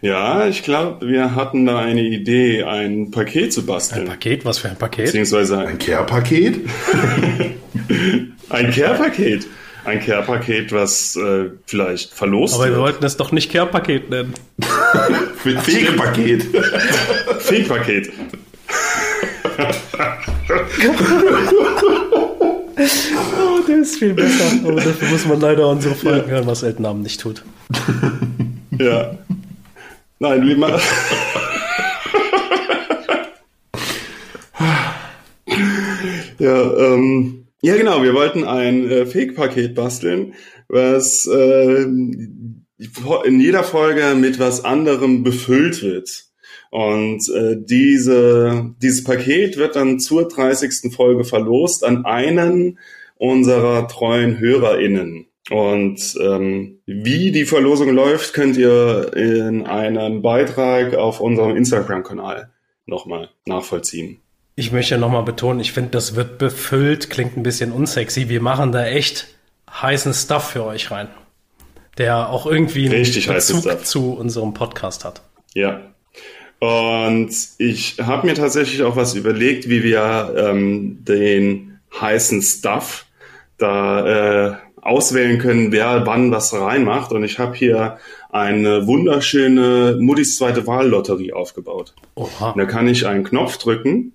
[0.00, 4.04] Ja, ich glaube, wir hatten da eine Idee, ein Paket zu Ein basteln.
[4.06, 4.44] Paket?
[4.44, 5.06] Was für ein Paket?
[5.06, 6.60] Beziehungsweise ein, Ein Care-Paket?
[8.50, 9.46] ein Care-Paket.
[9.84, 12.80] Ein Care-Paket, was äh, vielleicht verlost Aber wir wird.
[12.82, 14.34] wollten es doch nicht Care-Paket nennen.
[15.36, 16.44] Fake-Paket.
[17.40, 18.10] Fake-Paket.
[22.80, 24.44] Oh, der ist viel besser.
[24.64, 27.42] Aber dafür muss man leider unsere Folgen hören, was Eltenabend nicht tut.
[28.78, 29.18] Ja.
[30.20, 30.72] Nein, wie man.
[36.38, 38.02] ja, ähm, ja, genau.
[38.02, 40.34] Wir wollten ein äh, Fake-Paket basteln,
[40.68, 42.64] was äh, in
[43.40, 46.24] jeder Folge mit was anderem befüllt wird.
[46.70, 50.92] Und äh, diese, dieses Paket wird dann zur 30.
[50.94, 52.78] Folge verlost an einen
[53.16, 55.26] unserer treuen HörerInnen.
[55.50, 62.50] Und ähm, wie die Verlosung läuft, könnt ihr in einem Beitrag auf unserem Instagram-Kanal
[62.84, 64.20] nochmal nachvollziehen.
[64.56, 68.28] Ich möchte nochmal betonen, ich finde, das wird befüllt, klingt ein bisschen unsexy.
[68.28, 69.28] Wir machen da echt
[69.70, 71.08] heißen Stuff für euch rein,
[71.96, 75.22] der auch irgendwie einen Richtig Bezug zu unserem Podcast hat.
[75.54, 75.80] Ja.
[76.58, 83.06] Und ich habe mir tatsächlich auch was überlegt, wie wir ähm, den heißen Stuff
[83.58, 87.12] da äh, auswählen können, wer wann was reinmacht.
[87.12, 87.98] Und ich habe hier
[88.30, 91.94] eine wunderschöne Muttis zweite Wahllotterie aufgebaut.
[92.14, 92.54] Oha.
[92.56, 94.12] Da kann ich einen Knopf drücken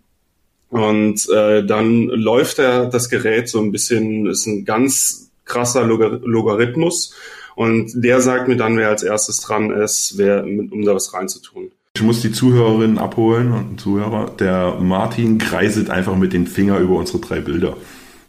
[0.70, 6.20] und äh, dann läuft der, das Gerät so ein bisschen, ist ein ganz krasser Logar
[6.24, 7.14] Logarithmus
[7.56, 11.72] und der sagt mir dann, wer als erstes dran ist, wer, um da was reinzutun.
[11.96, 14.32] Ich muss die Zuhörerinnen abholen und Zuhörer.
[14.40, 17.78] Der Martin kreiselt einfach mit den Finger über unsere drei Bilder.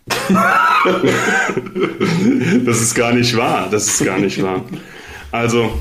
[2.64, 3.68] das ist gar nicht wahr.
[3.70, 4.64] Das ist gar nicht wahr.
[5.32, 5.72] Also,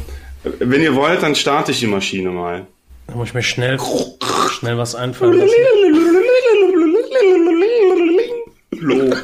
[0.59, 2.65] wenn ihr wollt, dann starte ich die Maschine mal.
[3.07, 3.77] Da muss ich mir schnell,
[4.49, 5.53] schnell was einfallen lassen.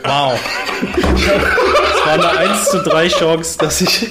[0.03, 0.39] Wow.
[0.81, 4.07] Es war eine 1 zu 3 Chance, dass ich.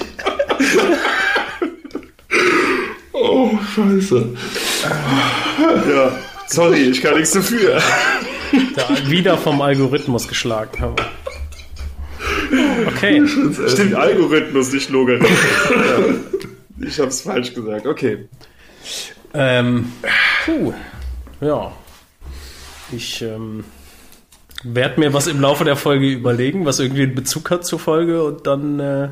[3.13, 4.27] oh, scheiße.
[5.89, 6.11] Ja,
[6.47, 7.81] sorry, ich kann nichts dafür.
[8.75, 11.03] Da wieder vom Algorithmus geschlagen habe.
[12.87, 13.23] Okay.
[13.67, 15.31] Stimmt, Algorithmus, nicht Logarithmus.
[15.69, 16.87] ja.
[16.87, 17.85] Ich habe es falsch gesagt.
[17.85, 18.27] Okay.
[19.33, 19.91] Ähm,
[20.45, 20.73] puh.
[21.41, 21.71] Ja.
[22.91, 23.63] Ich ähm,
[24.63, 28.23] werde mir was im Laufe der Folge überlegen, was irgendwie einen Bezug hat zur Folge
[28.23, 29.09] und dann äh,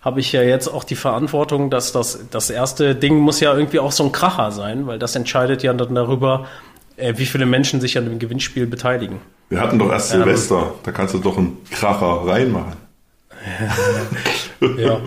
[0.00, 3.80] habe ich ja jetzt auch die Verantwortung, dass das, das erste Ding muss ja irgendwie
[3.80, 6.46] auch so ein Kracher sein, weil das entscheidet ja dann darüber,
[6.98, 9.20] äh, wie viele Menschen sich an dem Gewinnspiel beteiligen.
[9.48, 12.76] Wir hatten doch erst Silvester, ähm, da kannst du doch einen Kracher reinmachen.
[14.76, 15.00] ja,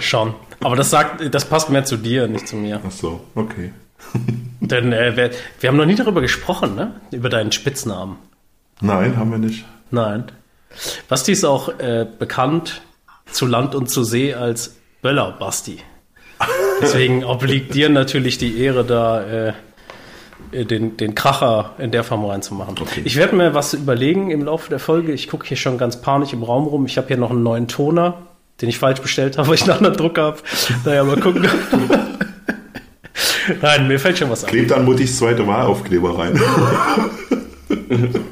[0.00, 0.34] schon.
[0.60, 2.80] Aber das sagt, das passt mehr zu dir, nicht zu mir.
[2.84, 3.72] Ach so, okay.
[4.60, 5.30] Denn äh, wir,
[5.60, 7.00] wir, haben noch nie darüber gesprochen, ne?
[7.10, 8.16] Über deinen Spitznamen.
[8.80, 9.64] Nein, haben wir nicht.
[9.90, 10.24] Nein.
[11.08, 12.82] Basti ist auch äh, bekannt
[13.30, 15.78] zu Land und zu See als Böller Basti.
[16.80, 19.52] Deswegen obliegt dir natürlich die Ehre, da äh,
[20.52, 22.76] den, den Kracher in der Form reinzumachen.
[22.80, 23.02] Okay.
[23.04, 25.12] Ich werde mir was überlegen im Laufe der Folge.
[25.12, 26.86] Ich gucke hier schon ganz panisch im Raum rum.
[26.86, 28.22] Ich habe hier noch einen neuen Toner,
[28.60, 30.38] den ich falsch bestellt habe, weil ich einen anderen Druck habe.
[30.84, 31.48] Naja, mal gucken.
[33.60, 34.50] Nein, mir fällt schon was an.
[34.50, 36.40] Klebt dann Muttis zweite Wahlaufkleber rein.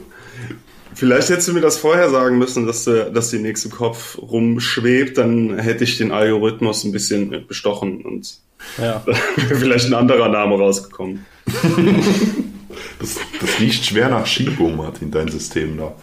[0.95, 5.19] Vielleicht hättest du mir das vorher sagen müssen, dass, du, dass die nächste Kopf rumschwebt,
[5.19, 8.39] dann hätte ich den Algorithmus ein bisschen bestochen und
[8.79, 9.03] ja.
[9.07, 9.17] wäre
[9.59, 11.27] vielleicht ein anderer Name rausgekommen.
[12.99, 15.95] Das, das riecht schwer nach Schiebung, Martin, dein System da.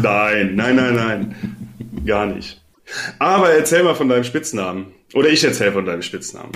[0.00, 1.56] Nein, nein, nein, nein.
[2.04, 2.62] Gar nicht.
[3.18, 4.86] Aber erzähl mal von deinem Spitznamen.
[5.14, 6.52] Oder ich erzähl von deinem Spitznamen.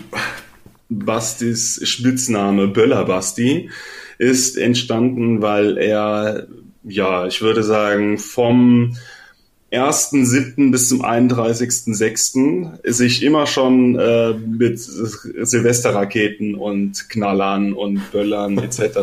[0.89, 3.71] Bastis Spitzname Böller Basti
[4.19, 6.47] ist entstanden, weil er,
[6.85, 8.97] ja, ich würde sagen, vom
[9.73, 10.73] 1.7.
[10.73, 12.91] bis zum 31.6.
[12.91, 18.99] sich immer schon äh, mit Silvesterraketen und Knallern und Böllern etc.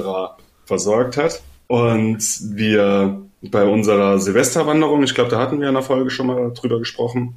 [0.65, 1.41] versorgt hat.
[1.67, 2.19] Und
[2.55, 6.79] wir bei unserer Silvesterwanderung, ich glaube, da hatten wir in der Folge schon mal drüber
[6.79, 7.35] gesprochen,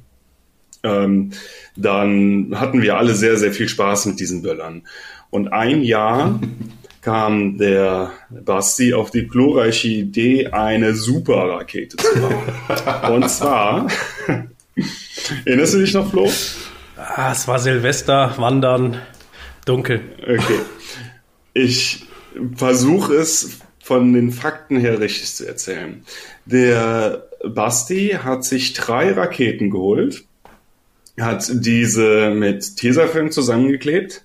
[0.83, 1.31] ähm,
[1.75, 4.83] dann hatten wir alle sehr, sehr viel Spaß mit diesen Böllern.
[5.29, 6.39] Und ein Jahr
[7.01, 13.13] kam der Basti auf die glorreiche Idee, eine Superrakete zu bauen.
[13.13, 13.87] Und zwar,
[15.45, 16.31] erinnerst du dich noch, Flo?
[16.95, 18.97] Ah, es war Silvester, Wandern,
[19.65, 20.01] dunkel.
[20.21, 20.59] Okay.
[21.53, 22.05] Ich
[22.55, 26.03] versuche es von den Fakten her richtig zu erzählen.
[26.45, 30.23] Der Basti hat sich drei Raketen geholt
[31.19, 34.23] hat diese mit Tesafilm zusammengeklebt.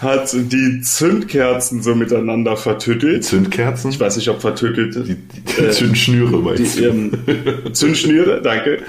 [0.00, 3.24] Hat die Zündkerzen so miteinander vertüttelt.
[3.24, 3.90] Zündkerzen?
[3.90, 4.94] Ich weiß nicht, ob vertüttelt.
[4.96, 7.12] Die, die, die Zündschnüre meinst die, ähm,
[7.72, 8.82] Zündschnüre, danke.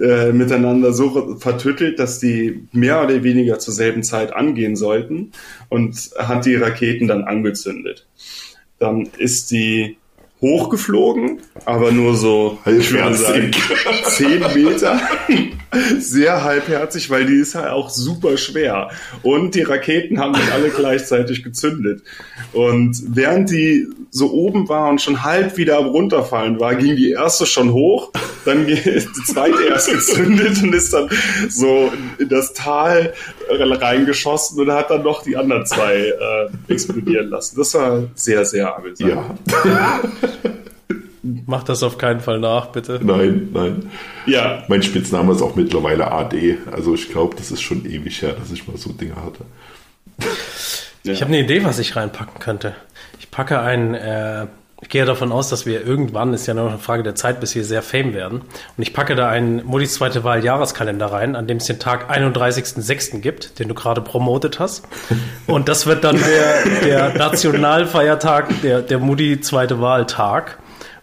[0.00, 5.32] Äh, miteinander so vertüttelt, dass die mehr oder weniger zur selben Zeit angehen sollten
[5.68, 8.06] und hat die Raketen dann angezündet.
[8.78, 9.96] Dann ist die
[10.40, 13.50] hochgeflogen, aber nur so, ich würde sagen,
[14.04, 15.00] 10 Meter.
[15.98, 18.90] Sehr halbherzig, weil die ist halt auch super schwer.
[19.22, 22.02] Und die Raketen haben nicht alle gleichzeitig gezündet.
[22.52, 27.10] Und während die so oben war und schon halb wieder am runterfallen war, ging die
[27.10, 28.12] erste schon hoch,
[28.46, 31.10] dann die zweite erst gezündet und ist dann
[31.50, 33.12] so in das Tal
[33.50, 37.56] reingeschossen und hat dann noch die anderen zwei äh, explodieren lassen.
[37.58, 39.12] Das war sehr, sehr amüsant.
[39.64, 40.00] Ja.
[41.46, 43.00] Mach das auf keinen Fall nach, bitte.
[43.02, 43.90] Nein, nein.
[44.26, 44.64] Ja.
[44.68, 46.58] Mein Spitzname ist auch mittlerweile AD.
[46.70, 49.44] Also ich glaube, das ist schon ewig her, dass ich mal so Dinge hatte.
[51.04, 51.12] Ja.
[51.12, 52.74] Ich habe eine Idee, was ich reinpacken könnte.
[53.18, 54.46] Ich packe ein, äh,
[54.80, 57.54] ich gehe davon aus, dass wir irgendwann, ist ja nur eine Frage der Zeit, bis
[57.54, 58.42] wir sehr fame werden.
[58.42, 62.10] Und ich packe da einen Modis zweite Wahl Jahreskalender rein, an dem es den Tag
[62.10, 63.20] 31.06.
[63.20, 64.86] gibt, den du gerade promotet hast.
[65.48, 70.58] Und das wird dann der, der Nationalfeiertag, der, der Mudi zweite Wahltag.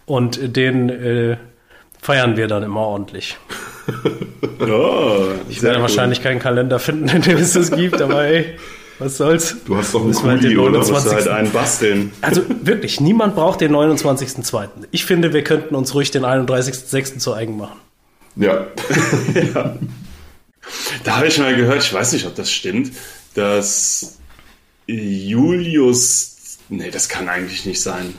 [0.06, 1.38] Und den äh,
[2.02, 3.38] feiern wir dann immer ordentlich.
[4.58, 5.82] Oh, ich werde cool.
[5.84, 8.56] wahrscheinlich keinen Kalender finden, in dem es das gibt, aber ey,
[9.00, 9.58] was soll's?
[9.66, 10.80] Du hast doch einen Kuli, oder?
[10.80, 12.12] Du halt einen basteln.
[12.22, 14.70] Also wirklich, niemand braucht den 29.02.
[14.92, 17.18] Ich finde, wir könnten uns ruhig den 31.06.
[17.18, 17.80] zu eigen machen.
[18.38, 18.68] Ja.
[19.54, 19.76] ja.
[21.04, 22.92] Da habe ich mal gehört, ich weiß nicht, ob das stimmt,
[23.34, 24.18] dass
[24.88, 28.16] Julius, nee, das kann eigentlich nicht sein.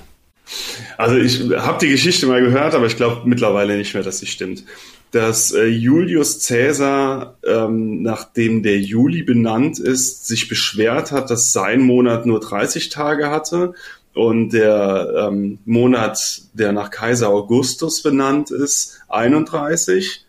[0.96, 4.26] Also ich habe die Geschichte mal gehört, aber ich glaube mittlerweile nicht mehr, dass sie
[4.26, 4.64] stimmt.
[5.10, 11.80] Dass äh, Julius Caesar, ähm, nachdem der Juli benannt ist, sich beschwert hat, dass sein
[11.80, 13.74] Monat nur 30 Tage hatte
[14.14, 20.25] und der ähm, Monat, der nach Kaiser Augustus benannt ist, 31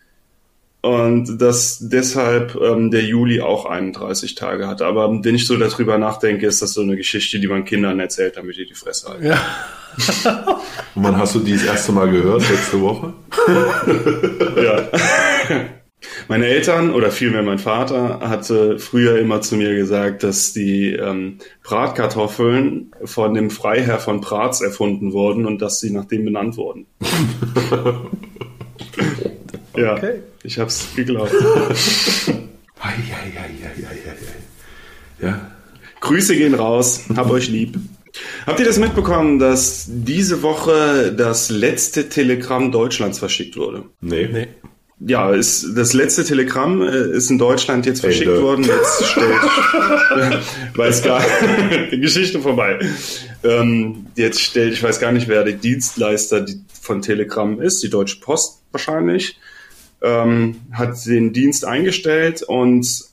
[0.80, 4.80] und dass deshalb ähm, der Juli auch 31 Tage hat.
[4.80, 8.36] Aber wenn ich so darüber nachdenke, ist das so eine Geschichte, die man Kindern erzählt,
[8.36, 9.26] damit die die Fresse halten.
[9.26, 9.40] Ja.
[10.94, 12.48] Und wann hast du die das erste Mal gehört?
[12.48, 13.12] Letzte Woche?
[14.62, 14.88] ja.
[16.28, 21.38] Meine Eltern oder vielmehr mein Vater hatte früher immer zu mir gesagt, dass die ähm,
[21.64, 26.86] Bratkartoffeln von dem Freiherr von Prats erfunden wurden und dass sie nach dem benannt wurden.
[29.82, 30.22] ja, okay.
[30.42, 31.32] ich hab's geglaubt.
[35.20, 35.50] ja.
[36.00, 37.78] Grüße gehen raus, hab euch lieb.
[38.46, 43.84] Habt ihr das mitbekommen, dass diese Woche das letzte Telegramm Deutschlands verschickt wurde?
[44.00, 44.28] Nee.
[44.32, 44.48] nee.
[45.00, 48.42] Ja, ist, das letzte Telegramm äh, ist in Deutschland jetzt verschickt Ende.
[48.42, 48.64] worden.
[48.64, 50.42] Jetzt stellt,
[50.76, 51.22] weiß gar,
[51.92, 52.80] die Geschichte vorbei.
[53.44, 56.44] Ähm, jetzt stellt, ich weiß gar nicht, wer der Dienstleister
[56.80, 59.38] von Telegramm ist, die Deutsche Post wahrscheinlich,
[60.02, 63.04] ähm, hat den Dienst eingestellt und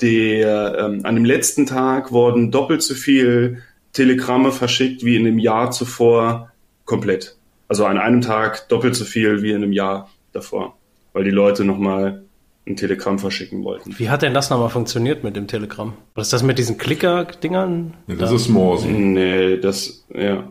[0.00, 5.38] der, ähm, an dem letzten Tag wurden doppelt so viel Telegramme verschickt wie in dem
[5.38, 6.52] Jahr zuvor
[6.84, 7.36] komplett.
[7.68, 10.76] Also an einem Tag doppelt so viel wie in einem Jahr davor,
[11.12, 12.22] weil die Leute nochmal
[12.66, 13.98] ein Telegramm verschicken wollten.
[13.98, 15.94] Wie hat denn das nochmal funktioniert mit dem Telegramm?
[16.14, 17.94] Was ist das mit diesen Klicker-Dingern?
[18.06, 18.36] Ja, das da?
[18.36, 19.14] ist Morsen.
[19.14, 20.44] Nee, das, ja.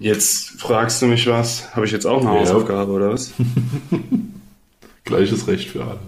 [0.00, 1.76] Jetzt fragst du mich was.
[1.76, 2.40] Habe ich jetzt auch eine ja.
[2.40, 3.32] Hausaufgabe oder was?
[5.04, 5.98] Gleiches Recht für alle.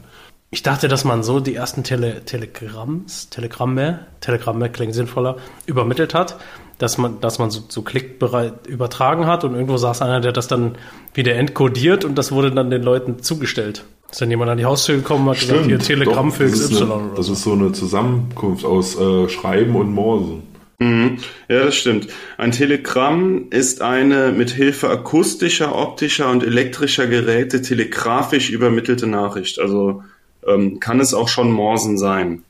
[0.50, 6.38] Ich dachte, dass man so die ersten Tele Telegramms, Telegramme, Telegramme klingen sinnvoller, übermittelt hat,
[6.78, 10.48] dass man, dass man so, so klickbereit übertragen hat und irgendwo saß einer, der das
[10.48, 10.76] dann
[11.14, 13.84] wieder entkodiert und das wurde dann den Leuten zugestellt.
[14.10, 16.46] Ist dann jemand an die Haustür gekommen und hat Stimmt, gesagt, hier Telegramm doch, für
[16.46, 20.51] XY eine, oder Das ist so eine Zusammenkunft aus äh, Schreiben und Morsen.
[20.78, 21.18] Mhm.
[21.48, 22.08] Ja, das stimmt.
[22.38, 29.58] Ein Telegramm ist eine mit Hilfe akustischer, optischer und elektrischer Geräte telegrafisch übermittelte Nachricht.
[29.58, 30.02] Also
[30.46, 32.42] ähm, kann es auch schon Morsen sein.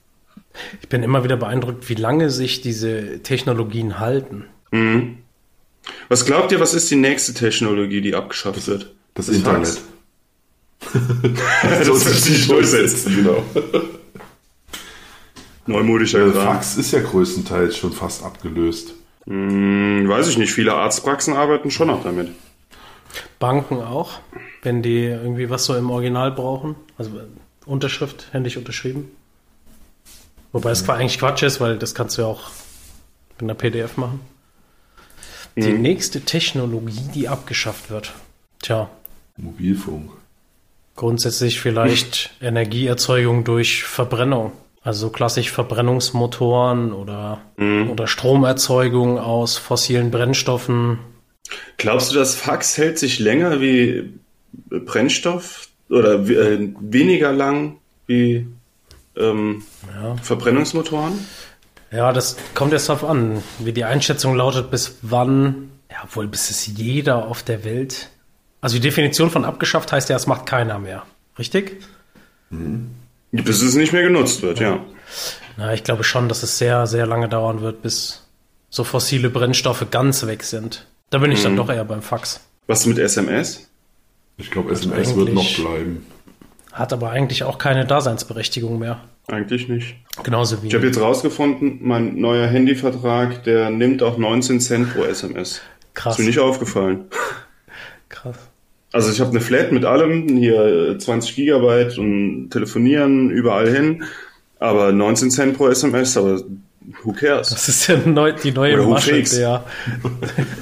[0.80, 4.44] Ich bin immer wieder beeindruckt, wie lange sich diese Technologien halten.
[4.70, 5.18] Mhm.
[6.08, 8.94] Was glaubt ihr, was ist die nächste Technologie, die abgeschafft das, wird?
[9.14, 9.80] Das, das Internet.
[11.62, 13.42] das wird sich durchsetzen, genau.
[15.66, 18.94] Neumodischer Der Fax ist ja größtenteils schon fast abgelöst.
[19.26, 20.52] Hm, weiß ich nicht.
[20.52, 22.30] Viele Arztpraxen arbeiten schon noch damit.
[23.38, 24.20] Banken auch,
[24.62, 26.74] wenn die irgendwie was so im Original brauchen.
[26.98, 27.10] Also
[27.66, 29.10] Unterschrift, händisch unterschrieben.
[30.52, 30.90] Wobei es mhm.
[30.90, 32.50] eigentlich Quatsch ist, weil das kannst du ja auch
[33.34, 34.20] mit einer PDF machen.
[35.56, 35.82] Die mhm.
[35.82, 38.12] nächste Technologie, die abgeschafft wird.
[38.62, 38.88] Tja.
[39.36, 40.10] Mobilfunk.
[40.96, 44.52] Grundsätzlich vielleicht Energieerzeugung durch Verbrennung.
[44.84, 47.90] Also klassisch Verbrennungsmotoren oder, mhm.
[47.90, 50.98] oder Stromerzeugung aus fossilen Brennstoffen.
[51.76, 54.12] Glaubst du, das Fax hält sich länger wie
[54.68, 58.46] Brennstoff oder äh, weniger lang wie
[59.16, 59.62] ähm,
[59.94, 60.16] ja.
[60.16, 61.26] Verbrennungsmotoren?
[61.92, 66.50] Ja, das kommt jetzt darauf an, wie die Einschätzung lautet, bis wann, ja, wohl bis
[66.50, 68.08] es jeder auf der Welt.
[68.62, 71.04] Also die Definition von abgeschafft heißt ja, es macht keiner mehr.
[71.38, 71.82] Richtig?
[72.50, 72.90] Mhm.
[73.32, 74.84] Bis es nicht mehr genutzt wird, ja.
[75.56, 78.26] Na, ich glaube schon, dass es sehr, sehr lange dauern wird, bis
[78.68, 80.86] so fossile Brennstoffe ganz weg sind.
[81.10, 81.44] Da bin ich mhm.
[81.44, 82.40] dann doch eher beim Fax.
[82.66, 83.68] Was mit SMS?
[84.36, 86.06] Ich glaube, SMS also wird noch bleiben.
[86.72, 89.02] Hat aber eigentlich auch keine Daseinsberechtigung mehr.
[89.28, 89.94] Eigentlich nicht.
[90.22, 90.68] Genauso wie.
[90.68, 95.60] Ich habe jetzt rausgefunden, mein neuer Handyvertrag, der nimmt auch 19 Cent pro SMS.
[95.94, 96.14] Krass.
[96.14, 97.04] Ist mir nicht aufgefallen.
[98.08, 98.36] Krass.
[98.92, 104.04] Also ich habe eine Flat mit allem, hier 20 Gigabyte und telefonieren überall hin,
[104.58, 106.42] aber 19 Cent pro SMS, aber
[107.02, 107.48] who cares?
[107.48, 109.64] Das ist ja neu, die neue Oder Masche der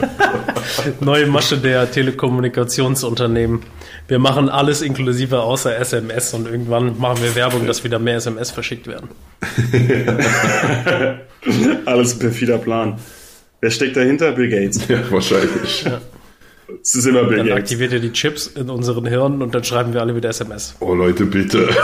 [1.00, 3.62] neue Masche der Telekommunikationsunternehmen.
[4.06, 8.50] Wir machen alles inklusive außer SMS und irgendwann machen wir Werbung, dass wieder mehr SMS
[8.50, 9.08] verschickt werden.
[11.84, 12.98] alles ein perfider Plan.
[13.60, 14.32] Wer steckt dahinter?
[14.32, 14.86] Bill Gates.
[14.88, 15.84] Ja, wahrscheinlich.
[15.84, 16.00] Ja.
[16.82, 17.62] Es ist immer Bill dann Gates.
[17.62, 20.74] aktiviert er die Chips in unseren Hirnen und dann schreiben wir alle wieder SMS.
[20.80, 21.68] Oh Leute, bitte.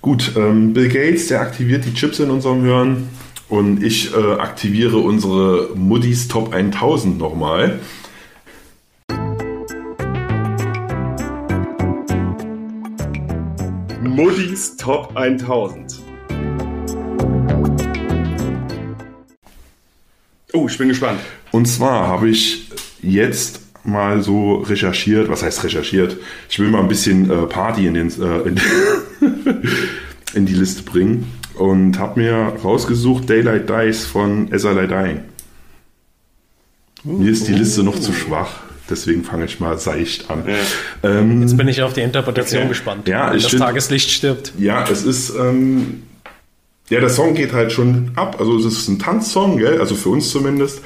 [0.00, 3.08] Gut, ähm, Bill Gates, der aktiviert die Chips in unserem Hirn
[3.48, 7.78] und ich äh, aktiviere unsere Muddis Top 1000 nochmal.
[14.02, 16.02] Muddis Top 1000.
[20.52, 21.20] Oh, ich bin gespannt.
[21.54, 22.68] Und zwar habe ich
[23.00, 26.16] jetzt mal so recherchiert, was heißt recherchiert?
[26.50, 28.60] Ich will mal ein bisschen äh, Party in, den, äh, in,
[30.34, 35.20] in, die Liste bringen und habe mir rausgesucht Daylight Dice von As I Dying.
[37.04, 38.54] Mir ist die Liste noch zu schwach,
[38.90, 40.42] deswegen fange ich mal seicht an.
[40.48, 41.08] Ja.
[41.08, 42.68] Ähm, Jetzt bin ich auf die Interpretation okay.
[42.70, 43.06] gespannt.
[43.06, 44.54] Ja, wenn das find, Tageslicht stirbt.
[44.58, 45.30] Ja, es ist.
[45.38, 46.02] Ähm,
[46.90, 48.40] ja, der Song geht halt schon ab.
[48.40, 49.78] Also es ist ein Tanzsong, gell?
[49.78, 50.82] also für uns zumindest.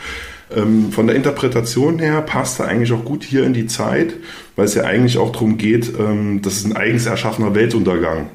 [0.55, 4.15] Ähm, von der Interpretation her passt er eigentlich auch gut hier in die Zeit,
[4.57, 8.31] weil es ja eigentlich auch darum geht, ähm, dass es ein eigens erschaffener Weltuntergang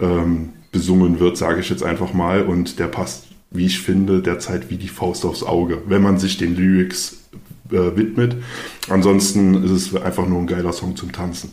[0.00, 2.42] ähm, besungen wird, sage ich jetzt einfach mal.
[2.42, 6.38] Und der passt wie ich finde, derzeit wie die Faust aufs Auge, wenn man sich
[6.38, 7.24] den Lyrics
[7.70, 8.36] äh, widmet.
[8.88, 11.52] Ansonsten ist es einfach nur ein geiler Song zum Tanzen.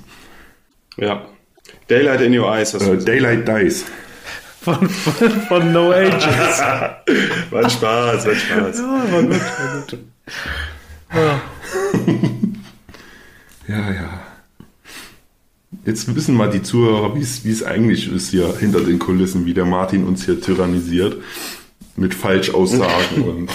[0.97, 1.25] Ja.
[1.87, 2.73] Daylight in Your Eyes.
[2.73, 3.85] Äh, Daylight Dies.
[4.61, 6.25] Von, von, von, No Ages.
[7.49, 8.79] war Spaß, war Spaß.
[8.79, 9.99] Ja, war gut, war gut.
[11.13, 11.41] Ja.
[13.67, 14.21] ja, ja.
[15.85, 19.65] Jetzt wissen mal die Zuhörer, wie es eigentlich ist hier hinter den Kulissen, wie der
[19.65, 21.17] Martin uns hier tyrannisiert
[21.95, 23.49] mit Falschaussagen und.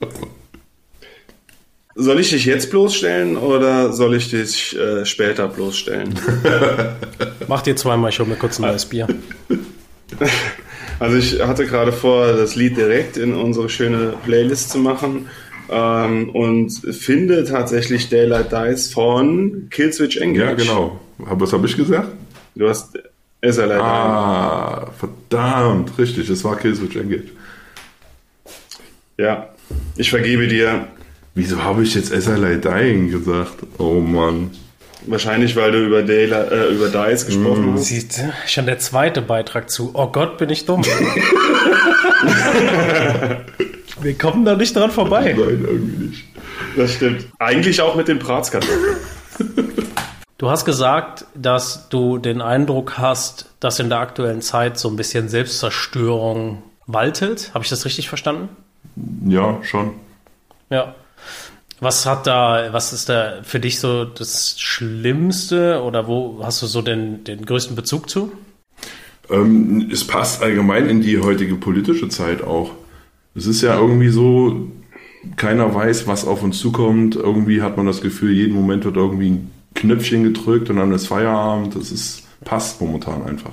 [2.00, 6.14] Soll ich dich jetzt bloßstellen oder soll ich dich äh, später bloßstellen?
[7.48, 9.08] Mach dir zweimal, ich hole mir kurz ein neues Bier.
[11.00, 15.28] Also ich hatte gerade vor, das Lied direkt in unsere schöne Playlist zu machen
[15.70, 20.44] ähm, und finde tatsächlich Daylight Dice von Killswitch Engage.
[20.44, 20.98] Ja, genau.
[21.18, 22.08] Was habe ich gesagt?
[22.56, 22.98] Du hast
[23.40, 23.84] ist er leider.
[23.84, 27.28] Ah, verdammt, richtig, es war Killswitch Engage.
[29.18, 29.50] Ja,
[29.96, 30.88] ich vergebe dir.
[31.34, 33.54] Wieso habe ich jetzt SLI Dying gesagt?
[33.78, 34.50] Oh Mann.
[35.06, 37.74] Wahrscheinlich, weil du über, Dayla, äh, über Dice gesprochen mm.
[37.74, 37.84] hast.
[37.86, 39.92] Siehst du, schon der zweite Beitrag zu.
[39.94, 40.82] Oh Gott, bin ich dumm.
[44.00, 45.34] Wir kommen da nicht dran vorbei.
[45.38, 46.24] Nein, irgendwie nicht.
[46.76, 47.26] Das stimmt.
[47.38, 48.96] Eigentlich auch mit den Bratkartoffeln.
[50.36, 54.96] Du hast gesagt, dass du den Eindruck hast, dass in der aktuellen Zeit so ein
[54.96, 57.50] bisschen Selbstzerstörung waltet.
[57.54, 58.48] Habe ich das richtig verstanden?
[59.26, 59.94] Ja, schon.
[60.70, 60.94] Ja.
[61.80, 66.66] Was hat da, was ist da für dich so das Schlimmste oder wo hast du
[66.66, 68.32] so den, den größten Bezug zu?
[69.30, 72.72] Ähm, es passt allgemein in die heutige politische Zeit auch.
[73.34, 74.68] Es ist ja irgendwie so,
[75.36, 77.14] keiner weiß, was auf uns zukommt.
[77.14, 81.06] Irgendwie hat man das Gefühl, jeden Moment wird irgendwie ein Knöpfchen gedrückt und dann ist
[81.06, 81.76] Feierabend.
[81.76, 83.52] Das ist, passt momentan einfach.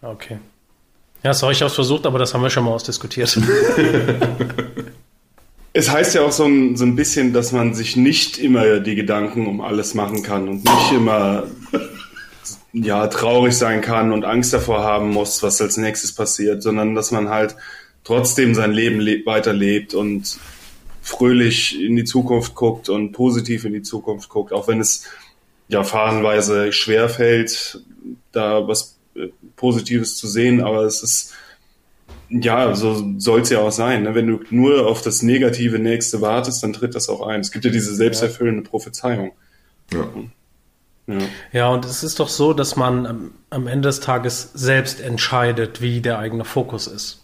[0.00, 0.38] Okay.
[1.24, 3.36] Ja, ich habe es versucht, aber das haben wir schon mal ausdiskutiert.
[5.76, 8.94] es heißt ja auch so ein, so ein bisschen, dass man sich nicht immer die
[8.94, 11.48] Gedanken um alles machen kann und nicht immer
[12.72, 17.10] ja, traurig sein kann und Angst davor haben muss, was als nächstes passiert, sondern dass
[17.10, 17.56] man halt
[18.04, 20.38] trotzdem sein Leben le weiterlebt und
[21.02, 25.04] fröhlich in die Zukunft guckt und positiv in die Zukunft guckt, auch wenn es
[25.68, 27.82] ja phasenweise schwer fällt,
[28.32, 31.34] da was äh, Positives zu sehen, aber es ist
[32.28, 34.02] ja, so soll es ja auch sein.
[34.02, 34.14] Ne?
[34.14, 37.40] Wenn du nur auf das negative Nächste wartest, dann tritt das auch ein.
[37.40, 39.32] Es gibt ja diese selbsterfüllende Prophezeiung.
[39.92, 40.08] Ja.
[41.08, 41.18] Ja.
[41.52, 45.80] ja, und es ist doch so, dass man am, am Ende des Tages selbst entscheidet,
[45.80, 47.22] wie der eigene Fokus ist.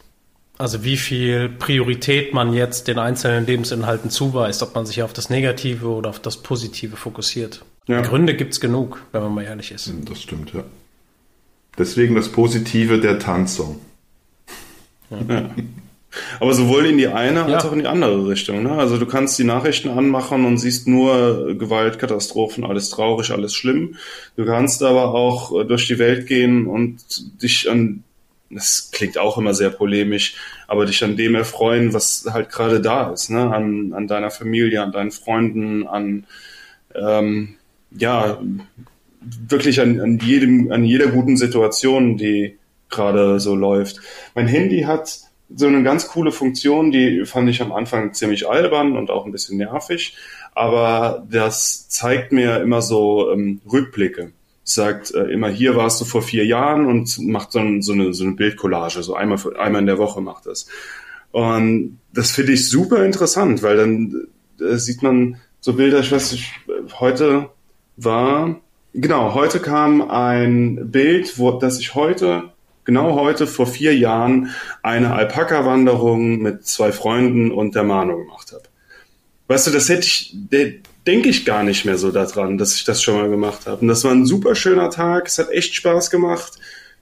[0.57, 5.31] Also wie viel Priorität man jetzt den einzelnen Lebensinhalten zuweist, ob man sich auf das
[5.31, 7.65] Negative oder auf das Positive fokussiert.
[7.89, 8.03] Ja.
[8.03, 9.93] Gründe gibt es genug, wenn man mal ehrlich ist.
[10.05, 10.63] Das stimmt, ja.
[11.77, 13.81] Deswegen das Positive der Tanzsong.
[15.29, 15.51] Ja.
[16.41, 18.63] Aber sowohl in die eine als auch in die andere Richtung.
[18.63, 18.73] Ne?
[18.73, 23.97] Also du kannst die Nachrichten anmachen und siehst nur Gewalt, Katastrophen, alles traurig, alles schlimm.
[24.37, 27.01] Du kannst aber auch durch die Welt gehen und
[27.43, 28.05] dich an
[28.55, 30.35] das klingt auch immer sehr polemisch,
[30.69, 33.51] aber dich an dem erfreuen, was halt gerade da ist, ne?
[33.51, 36.27] An, an deiner Familie, an deinen Freunden, an
[36.95, 37.55] ähm,
[37.97, 38.39] ja
[39.21, 42.59] wirklich an, an jedem, an jeder guten Situation, die
[42.93, 44.01] gerade so läuft.
[44.35, 45.21] Mein Handy hat
[45.55, 49.33] so eine ganz coole Funktion, die fand ich am Anfang ziemlich albern und auch ein
[49.33, 50.17] bisschen nervig,
[50.55, 54.33] aber das zeigt mir immer so ähm, Rückblicke
[54.65, 58.15] sagt äh, immer, hier warst du vor vier Jahren und macht so, ein, so, eine,
[58.15, 60.67] so eine Bildcollage, so einmal, einmal in der Woche macht das.
[61.33, 64.29] Und das finde ich super interessant, weil dann
[64.61, 66.53] äh, sieht man so Bilder, ich weiß nicht,
[67.01, 67.49] heute
[67.97, 68.61] war,
[68.95, 72.52] genau, heute kam ein Bild, wo, dass ich heute,
[72.85, 74.51] genau heute vor vier Jahren
[74.83, 78.65] eine Alpaka-Wanderung mit zwei Freunden und der Mano gemacht habe.
[79.49, 80.35] Weißt du, das hätte ich,
[81.07, 83.83] denke ich gar nicht mehr so daran, dass ich das schon mal gemacht habe.
[83.83, 85.27] Und das war ein super schöner Tag.
[85.27, 86.53] Es hat echt Spaß gemacht.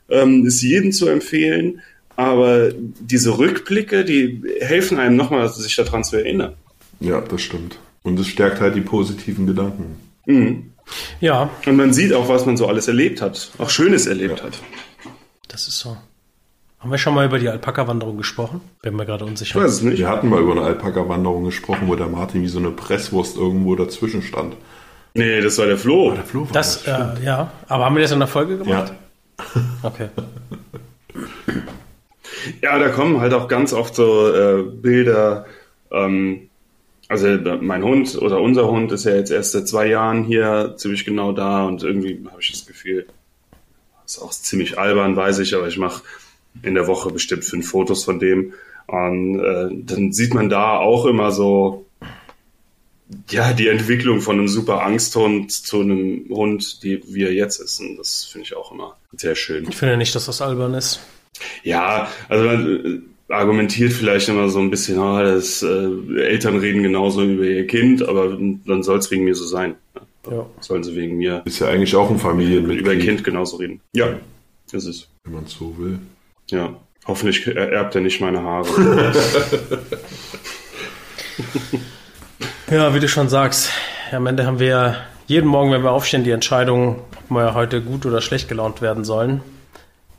[0.09, 1.83] Ähm, ist jedem zu empfehlen.
[2.17, 6.55] Aber diese Rückblicke, die helfen einem nochmal, sich daran zu erinnern.
[6.99, 7.79] Ja, das stimmt.
[8.03, 9.97] Und es stärkt halt die positiven Gedanken.
[10.27, 10.73] Mhm.
[11.21, 11.51] Ja.
[11.67, 13.53] Und man sieht auch, was man so alles erlebt hat.
[13.59, 14.47] Auch Schönes erlebt ja.
[14.47, 14.59] hat.
[15.61, 15.95] Das ist so.
[16.79, 18.63] Haben wir schon mal über die Alpaka-Wanderung gesprochen?
[18.81, 19.59] Bin mir gerade unsicher.
[19.59, 19.99] Ich weiß es nicht.
[19.99, 23.77] Wir hatten mal über eine Alpaka-Wanderung gesprochen, wo der Martin wie so eine Presswurst irgendwo
[23.77, 24.57] dazwischen stand.
[25.13, 26.13] Nee, das war der Flo.
[26.13, 27.53] Oh, der Flo war das, das äh, ja.
[27.69, 28.95] Aber haben wir das in der Folge gemacht?
[29.39, 29.63] Ja.
[29.83, 30.09] Okay.
[32.63, 35.45] Ja, da kommen halt auch ganz oft so äh, Bilder.
[35.91, 36.49] Ähm,
[37.09, 37.27] also
[37.61, 41.33] mein Hund oder unser Hund ist ja jetzt erst seit zwei Jahren hier ziemlich genau
[41.33, 43.07] da und irgendwie habe ich das Gefühl,
[44.11, 46.03] ist auch ziemlich albern, weiß ich, aber ich mache
[46.63, 48.53] in der Woche bestimmt fünf Fotos von dem.
[48.87, 51.87] Und äh, dann sieht man da auch immer so,
[53.29, 57.81] ja, die Entwicklung von einem super Angsthund zu einem Hund, die wie er jetzt ist.
[57.81, 59.67] Und das finde ich auch immer sehr schön.
[59.69, 61.01] Ich finde nicht, dass das albern ist.
[61.63, 62.85] Ja, also man
[63.29, 67.67] äh, argumentiert vielleicht immer so ein bisschen, oh, das, äh, Eltern reden genauso über ihr
[67.67, 68.37] Kind, aber
[68.67, 69.77] dann soll es wegen mir so sein.
[70.29, 70.47] Ja.
[70.61, 71.43] Sollen sie wegen mir.
[71.45, 72.81] Ist ja eigentlich auch ein Familienmitglied.
[72.81, 73.81] Über ihr Kind genauso reden.
[73.95, 74.19] Ja,
[74.73, 75.09] ist es.
[75.25, 75.99] Wenn man es so will.
[76.51, 78.67] Ja, hoffentlich erbt er nicht meine Haare.
[82.71, 83.71] ja, wie du schon sagst,
[84.13, 84.97] am Ende haben wir
[85.27, 89.05] jeden Morgen, wenn wir aufstehen, die Entscheidung, ob wir heute gut oder schlecht gelaunt werden
[89.05, 89.43] sollen,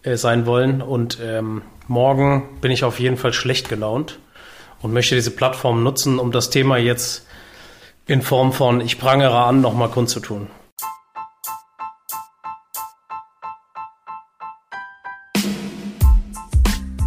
[0.04, 0.82] äh, sein wollen.
[0.82, 4.20] Und ähm, morgen bin ich auf jeden Fall schlecht gelaunt
[4.82, 7.28] und möchte diese Plattform nutzen, um das Thema jetzt
[8.08, 10.48] in Form von Ich prangere an nochmal kundzutun.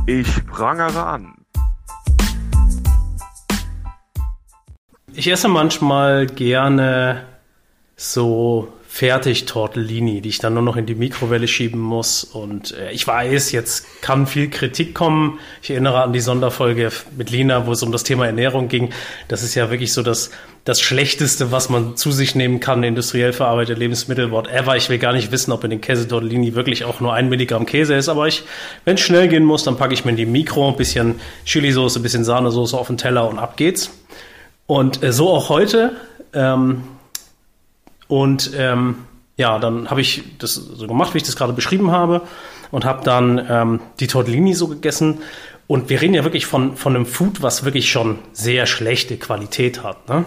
[0.07, 1.35] Ich prangere an.
[5.13, 7.27] Ich esse manchmal gerne
[7.97, 12.23] so fertig Tortellini, die ich dann nur noch in die Mikrowelle schieben muss.
[12.23, 15.41] Und äh, ich weiß, jetzt kann viel Kritik kommen.
[15.63, 18.91] Ich erinnere an die Sonderfolge mit Lina, wo es um das Thema Ernährung ging.
[19.27, 20.31] Das ist ja wirklich so das,
[20.65, 24.77] das Schlechteste, was man zu sich nehmen kann, industriell verarbeitete Lebensmittel, whatever.
[24.77, 27.67] Ich will gar nicht wissen, ob in den Käse Tortellini wirklich auch nur ein Milligramm
[27.67, 28.09] Käse ist.
[28.09, 28.45] Aber ich,
[28.85, 31.97] wenn es schnell gehen muss, dann packe ich mir in die Mikro ein bisschen Chilisauce,
[31.97, 33.91] ein bisschen Sahnesoße auf den Teller und ab geht's.
[34.69, 35.97] Und äh, so auch heute.
[36.33, 36.85] Ähm,
[38.09, 38.97] und ähm,
[39.37, 42.23] ja, dann habe ich das so gemacht, wie ich das gerade beschrieben habe,
[42.71, 45.19] und habe dann ähm, die Tortellini so gegessen.
[45.67, 49.83] Und wir reden ja wirklich von, von einem Food, was wirklich schon sehr schlechte Qualität
[49.83, 50.09] hat.
[50.09, 50.25] Ne?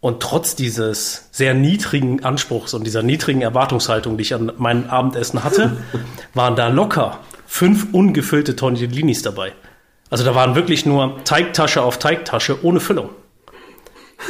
[0.00, 5.42] Und trotz dieses sehr niedrigen Anspruchs und dieser niedrigen Erwartungshaltung, die ich an meinem Abendessen
[5.42, 5.78] hatte,
[6.34, 9.52] waren da locker fünf ungefüllte Tortellinis dabei.
[10.10, 13.10] Also da waren wirklich nur Teigtasche auf Teigtasche ohne Füllung.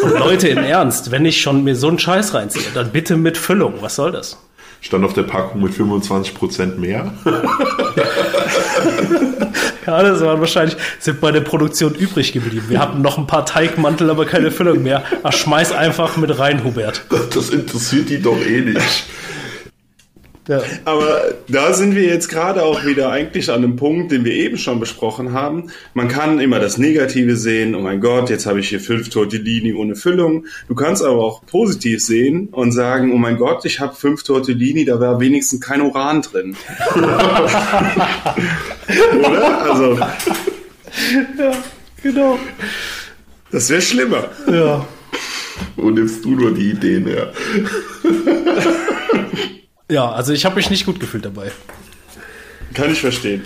[0.02, 3.36] Und Leute, im Ernst, wenn ich schon mir so einen Scheiß reinziehe, dann bitte mit
[3.36, 3.74] Füllung.
[3.80, 4.38] Was soll das?
[4.80, 7.12] Stand auf der Packung mit 25% mehr.
[9.86, 12.66] ja, das waren wahrscheinlich, sind bei der Produktion übrig geblieben.
[12.68, 15.02] Wir hatten noch ein paar Teigmantel, aber keine Füllung mehr.
[15.24, 17.02] Ach, schmeiß einfach mit rein, Hubert.
[17.34, 19.06] Das interessiert die doch eh nicht.
[20.48, 20.62] Ja.
[20.86, 24.56] Aber da sind wir jetzt gerade auch wieder eigentlich an einem Punkt, den wir eben
[24.56, 25.70] schon besprochen haben.
[25.92, 27.74] Man kann immer das Negative sehen.
[27.74, 30.46] Oh mein Gott, jetzt habe ich hier fünf Tortellini ohne Füllung.
[30.66, 34.86] Du kannst aber auch positiv sehen und sagen, oh mein Gott, ich habe fünf Tortellini,
[34.86, 36.56] da war wenigstens kein Uran drin.
[39.18, 39.70] Oder?
[39.70, 39.98] Also.
[41.38, 41.52] Ja,
[42.02, 42.38] genau.
[43.50, 44.30] Das wäre schlimmer.
[44.50, 44.86] Ja.
[45.76, 47.32] Wo nimmst du nur die Ideen her?
[49.90, 51.50] Ja, also ich habe mich nicht gut gefühlt dabei.
[52.74, 53.42] Kann ich verstehen.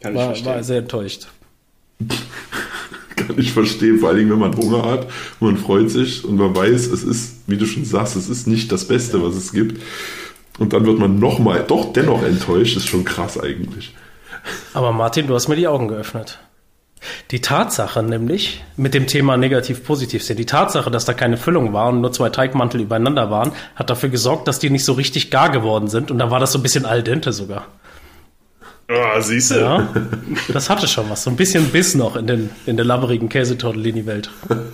[0.00, 0.54] Kann war, ich verstehen.
[0.54, 1.28] War sehr enttäuscht.
[3.16, 5.08] Kann ich verstehen, vor allem wenn man Hunger hat,
[5.40, 8.70] man freut sich und man weiß, es ist, wie du schon sagst, es ist nicht
[8.70, 9.82] das Beste, was es gibt.
[10.58, 13.94] Und dann wird man nochmal, doch dennoch enttäuscht, ist schon krass eigentlich.
[14.72, 16.38] Aber Martin, du hast mir die Augen geöffnet.
[17.30, 21.88] Die Tatsache nämlich, mit dem Thema negativ-positiv sehen, die Tatsache, dass da keine Füllung war
[21.88, 25.50] und nur zwei Teigmantel übereinander waren, hat dafür gesorgt, dass die nicht so richtig gar
[25.50, 27.66] geworden sind und da war das so ein bisschen al dente sogar.
[28.90, 29.56] Ah, oh, siehst du?
[29.56, 29.88] Ja,
[30.50, 31.22] das hatte schon was.
[31.22, 34.30] So ein bisschen Biss noch in, den, in der labberigen Käsetortellini-Welt.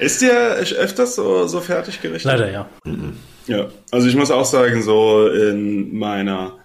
[0.00, 2.24] Ist dir öfters so, so fertig gerichtet?
[2.24, 2.66] Leider ja.
[3.46, 6.57] Ja, also ich muss auch sagen, so in meiner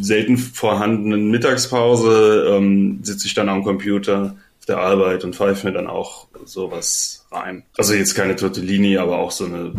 [0.00, 5.72] selten vorhandenen Mittagspause ähm, sitze ich dann am Computer auf der Arbeit und pfeife mir
[5.72, 7.62] dann auch sowas rein.
[7.78, 9.72] Also jetzt keine Tortellini, aber auch so eine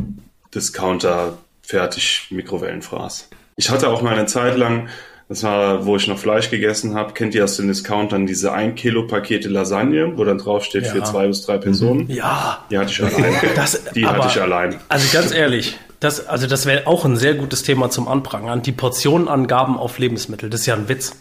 [0.56, 3.30] Discounter fertig Mikrowellenfraß.
[3.58, 4.88] Ich hatte auch mal eine Zeit lang
[5.30, 7.14] Das war, wo ich noch Fleisch gegessen habe.
[7.14, 10.92] Kennt ihr aus den Discountern diese 1 Kilo Pakete Lasagne, wo dann draufsteht Ja.
[10.92, 12.10] für zwei bis drei Personen?
[12.10, 13.34] Ja, Die hatte ich allein.
[13.56, 14.76] das, Die hatte ich allein.
[14.90, 18.62] Also ganz ehrlich, das, also das wäre auch ein sehr gutes Thema zum Anprangern.
[18.62, 21.14] Die Portionenangaben auf Lebensmittel, das ist ja ein Witz.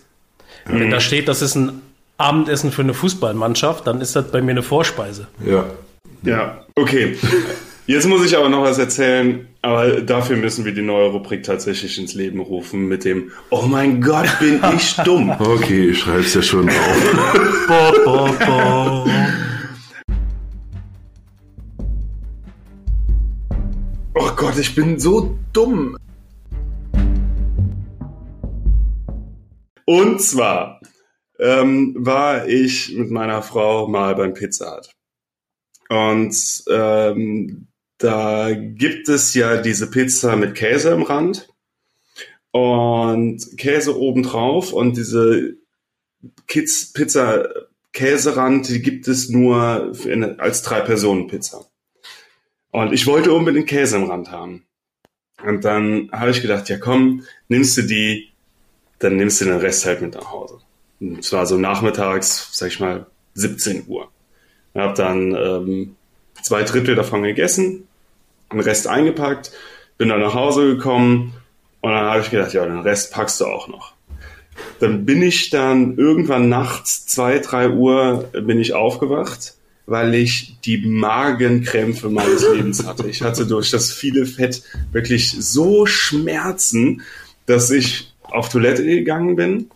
[0.67, 0.91] Wenn Mhm.
[0.91, 1.81] da steht, das ist ein
[2.19, 5.29] Abendessen für eine Fußballmannschaft, dann ist das bei mir eine Vorspeise.
[5.47, 5.65] Ja.
[6.23, 7.17] Ja, okay.
[7.87, 11.99] Jetzt muss ich aber noch was erzählen, aber dafür müssen wir die neue Rubrik tatsächlich
[11.99, 15.31] ins Leben rufen mit dem Oh mein Gott, bin ich dumm.
[15.39, 16.77] Okay, ich schreib's ja schon auf.
[24.23, 25.97] Oh Gott, ich bin so dumm.
[29.87, 30.79] Und zwar
[31.39, 34.91] ähm, war ich mit meiner Frau mal beim Pizza Hut.
[35.89, 36.37] Und
[36.69, 41.49] ähm, da gibt es ja diese Pizza mit Käse im Rand
[42.51, 45.55] und Käse obendrauf und diese
[46.47, 47.49] Kids Pizza
[47.95, 51.70] Käserand, die gibt es nur eine, als drei Personen Pizza.
[52.71, 54.65] Und ich wollte unbedingt Käse im Rand haben.
[55.45, 58.29] Und dann habe ich gedacht, ja komm, nimmst du die,
[58.99, 60.59] dann nimmst du den Rest halt mit nach Hause.
[61.01, 64.09] Und zwar so nachmittags, sag ich mal, 17 Uhr.
[64.75, 65.97] Ich habe dann ähm,
[66.43, 67.89] zwei Drittel davon gegessen,
[68.53, 69.53] den Rest eingepackt,
[69.99, 71.35] bin dann nach Hause gekommen
[71.81, 73.95] und dann habe ich gedacht, ja, den Rest packst du auch noch.
[74.79, 79.55] Dann bin ich dann irgendwann nachts, zwei, drei Uhr, bin ich aufgewacht,
[79.87, 83.09] weil ich die Magenkrämpfe meines Lebens hatte.
[83.09, 84.63] Ich hatte durch das viele Fett
[84.93, 87.03] wirklich so Schmerzen,
[87.47, 89.71] dass ich auf Toilette gegangen bin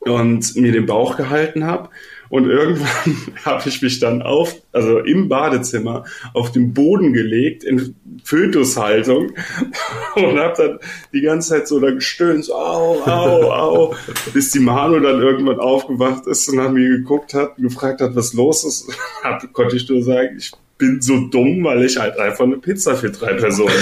[0.00, 1.90] und mir den Bauch gehalten habe.
[2.28, 7.94] Und irgendwann habe ich mich dann auf, also im Badezimmer, auf den Boden gelegt, in
[8.24, 9.32] Fötushaltung
[10.16, 10.78] und habe dann
[11.12, 13.94] die ganze Zeit so da gestöhnt, so au, au, au,
[14.32, 18.32] bis die Manu dann irgendwann aufgewacht ist und nach mir geguckt hat gefragt hat, was
[18.32, 18.88] los ist.
[19.22, 22.96] Hab, konnte ich nur sagen, ich bin so dumm, weil ich halt einfach eine Pizza
[22.96, 23.72] für drei Personen.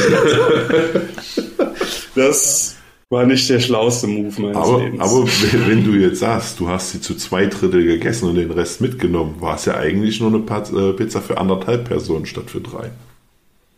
[2.14, 2.76] Das
[3.12, 5.00] war nicht der schlauste Move meines Aber, Lebens.
[5.00, 5.26] aber
[5.68, 9.36] wenn du jetzt sagst, du hast sie zu zwei Drittel gegessen und den Rest mitgenommen,
[9.38, 12.90] war es ja eigentlich nur eine äh, Pizza für anderthalb Personen statt für drei.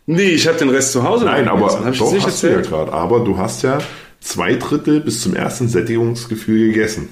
[0.06, 2.92] nee, ich habe den Rest zu Hause Nein, aber doch nicht hast du ja gerade.
[2.92, 3.78] Aber du hast ja
[4.20, 7.08] zwei Drittel bis zum ersten Sättigungsgefühl gegessen.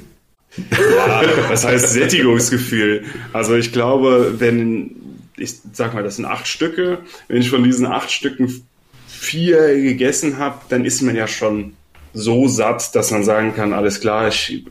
[0.96, 3.02] Ja, das heißt Sättigungsgefühl.
[3.32, 4.94] Also ich glaube, wenn,
[5.36, 8.64] ich sag mal, das sind acht Stücke, wenn ich von diesen acht Stücken
[9.08, 11.72] vier gegessen habe, dann ist man ja schon
[12.14, 14.64] so satt, dass man sagen kann, alles klar, ich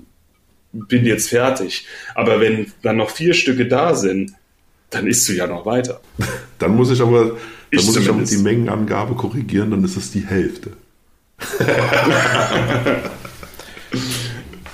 [0.71, 1.85] bin jetzt fertig.
[2.15, 4.33] Aber wenn dann noch vier Stücke da sind,
[4.89, 6.01] dann isst du ja noch weiter.
[6.59, 7.37] Dann muss ich aber, dann
[7.71, 10.73] Ich muss ich aber die Mengenangabe korrigieren, dann ist es die Hälfte.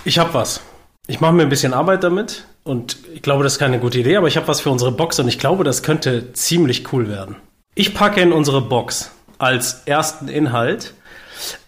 [0.08, 0.62] Ich habe was.
[1.08, 4.16] Ich mache mir ein bisschen Arbeit damit und ich glaube, das ist keine gute Idee,
[4.16, 7.36] aber ich habe was für unsere Box und ich glaube, das könnte ziemlich cool werden.
[7.76, 10.94] Ich packe in unsere Box als ersten Inhalt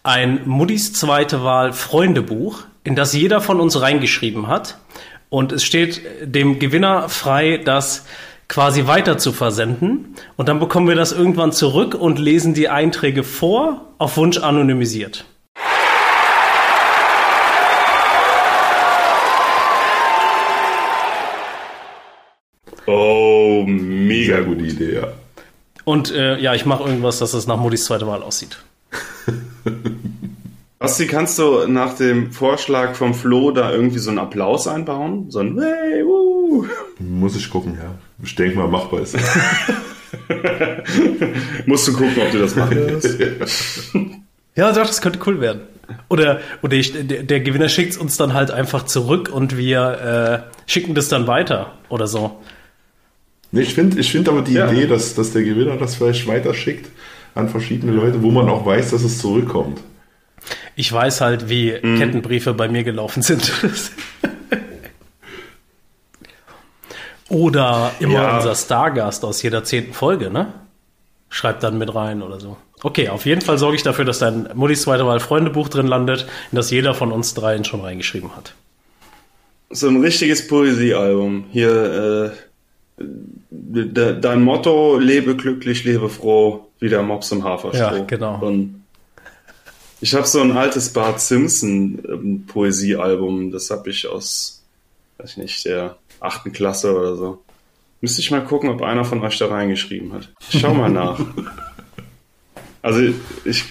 [0.02, 4.78] ein Muddis zweite Wahl Freundebuch, in das jeder von uns reingeschrieben hat.
[5.28, 8.04] Und es steht dem Gewinner frei, das
[8.48, 10.16] quasi weiter zu versenden.
[10.36, 15.24] Und dann bekommen wir das irgendwann zurück und lesen die Einträge vor, auf Wunsch anonymisiert.
[22.86, 25.08] Oh, mega gute Idee, ja.
[25.84, 28.58] Und äh, ja, ich mache irgendwas, dass es nach Muddis zweite Wahl aussieht.
[30.78, 35.30] Basti, kannst du nach dem Vorschlag vom Flo da irgendwie so einen Applaus einbauen?
[35.30, 36.64] So ein Hey, wuh.
[36.98, 37.94] Muss ich gucken, ja.
[38.22, 39.14] Ich denke mal, machbar ist.
[41.66, 43.18] Musst du gucken, ob du das machen kannst.
[44.56, 45.60] Ja, doch, das könnte cool werden.
[46.08, 50.44] Oder, oder ich, der, der Gewinner schickt es uns dann halt einfach zurück und wir
[50.66, 52.40] äh, schicken das dann weiter oder so.
[53.52, 54.70] Nee, ich finde ich find aber die Ja.
[54.70, 56.90] Idee, dass, dass der Gewinner das vielleicht weiterschickt
[57.34, 59.80] an verschiedene Leute, wo man auch weiß, dass es zurückkommt.
[60.76, 63.52] Ich weiß halt, wie Kettenbriefe bei mir gelaufen sind.
[67.28, 68.36] oder immer Ja.
[68.36, 70.52] unser Stargast aus jeder zehnten Folge, ne?
[71.28, 72.56] Schreibt dann mit rein oder so.
[72.82, 76.26] Okay, auf jeden Fall sorge ich dafür, dass dein Muttis zweite Wahl Freundebuch drin landet,
[76.50, 78.54] in das jeder von uns dreien schon reingeschrieben hat.
[79.68, 81.44] So ein richtiges Poesiealbum.
[81.52, 82.32] Hier,
[82.98, 83.04] äh,
[83.50, 87.96] de, dein Motto, lebe glücklich, lebe froh, wie der Mops im Haferstroh.
[87.96, 88.40] Ja, genau.
[88.44, 88.84] Und
[90.00, 94.64] ich habe so ein altes Bart Simpson ähm, Poesiealbum, das habe ich aus,
[95.18, 97.42] weiß ich nicht, der achten Klasse oder so.
[98.00, 100.30] Müsste ich mal gucken, ob einer von euch da reingeschrieben hat.
[100.50, 101.20] Ich schau mal nach.
[102.82, 103.12] Also
[103.44, 103.64] ich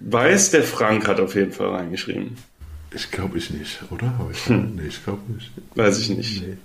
[0.00, 2.36] weiß, der Frank hat auf jeden Fall reingeschrieben.
[2.92, 4.12] Ich glaube ich nicht, oder?
[4.18, 4.74] Aber ich, hm.
[4.74, 5.52] Nee, ich glaube nicht.
[5.76, 6.42] Weiß ich nicht.
[6.42, 6.56] Nee,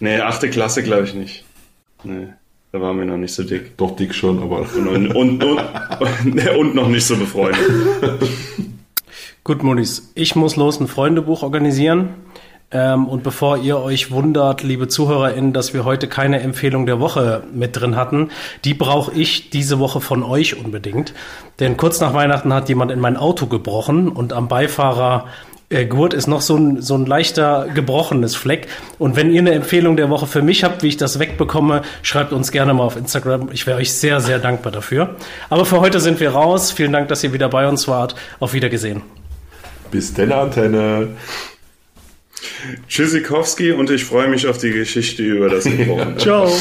[0.00, 1.44] nee achte Klasse glaube ich nicht.
[2.02, 2.28] Nee.
[2.74, 3.76] Da waren wir noch nicht so dick.
[3.76, 4.66] Doch dick schon, aber.
[4.74, 7.60] Und, und, und, und noch nicht so befreundet.
[9.44, 12.14] Gut, Monis, ich muss los ein Freundebuch organisieren.
[12.72, 17.44] Ähm, und bevor ihr euch wundert, liebe ZuhörerInnen, dass wir heute keine Empfehlung der Woche
[17.54, 18.30] mit drin hatten,
[18.64, 21.14] die brauche ich diese Woche von euch unbedingt.
[21.60, 25.26] Denn kurz nach Weihnachten hat jemand in mein Auto gebrochen und am Beifahrer
[25.88, 28.68] Gurt ist noch so ein, so ein leichter gebrochenes Fleck.
[28.98, 32.32] Und wenn ihr eine Empfehlung der Woche für mich habt, wie ich das wegbekomme, schreibt
[32.32, 33.48] uns gerne mal auf Instagram.
[33.52, 35.16] Ich wäre euch sehr, sehr dankbar dafür.
[35.50, 36.70] Aber für heute sind wir raus.
[36.70, 38.14] Vielen Dank, dass ihr wieder bei uns wart.
[38.40, 39.02] Auf Wiedergesehen.
[39.90, 41.08] Bis denn, Antenne.
[42.88, 46.16] Tschüssikowski und ich freue mich auf die Geschichte über das Gebrochene.
[46.18, 46.52] Ciao.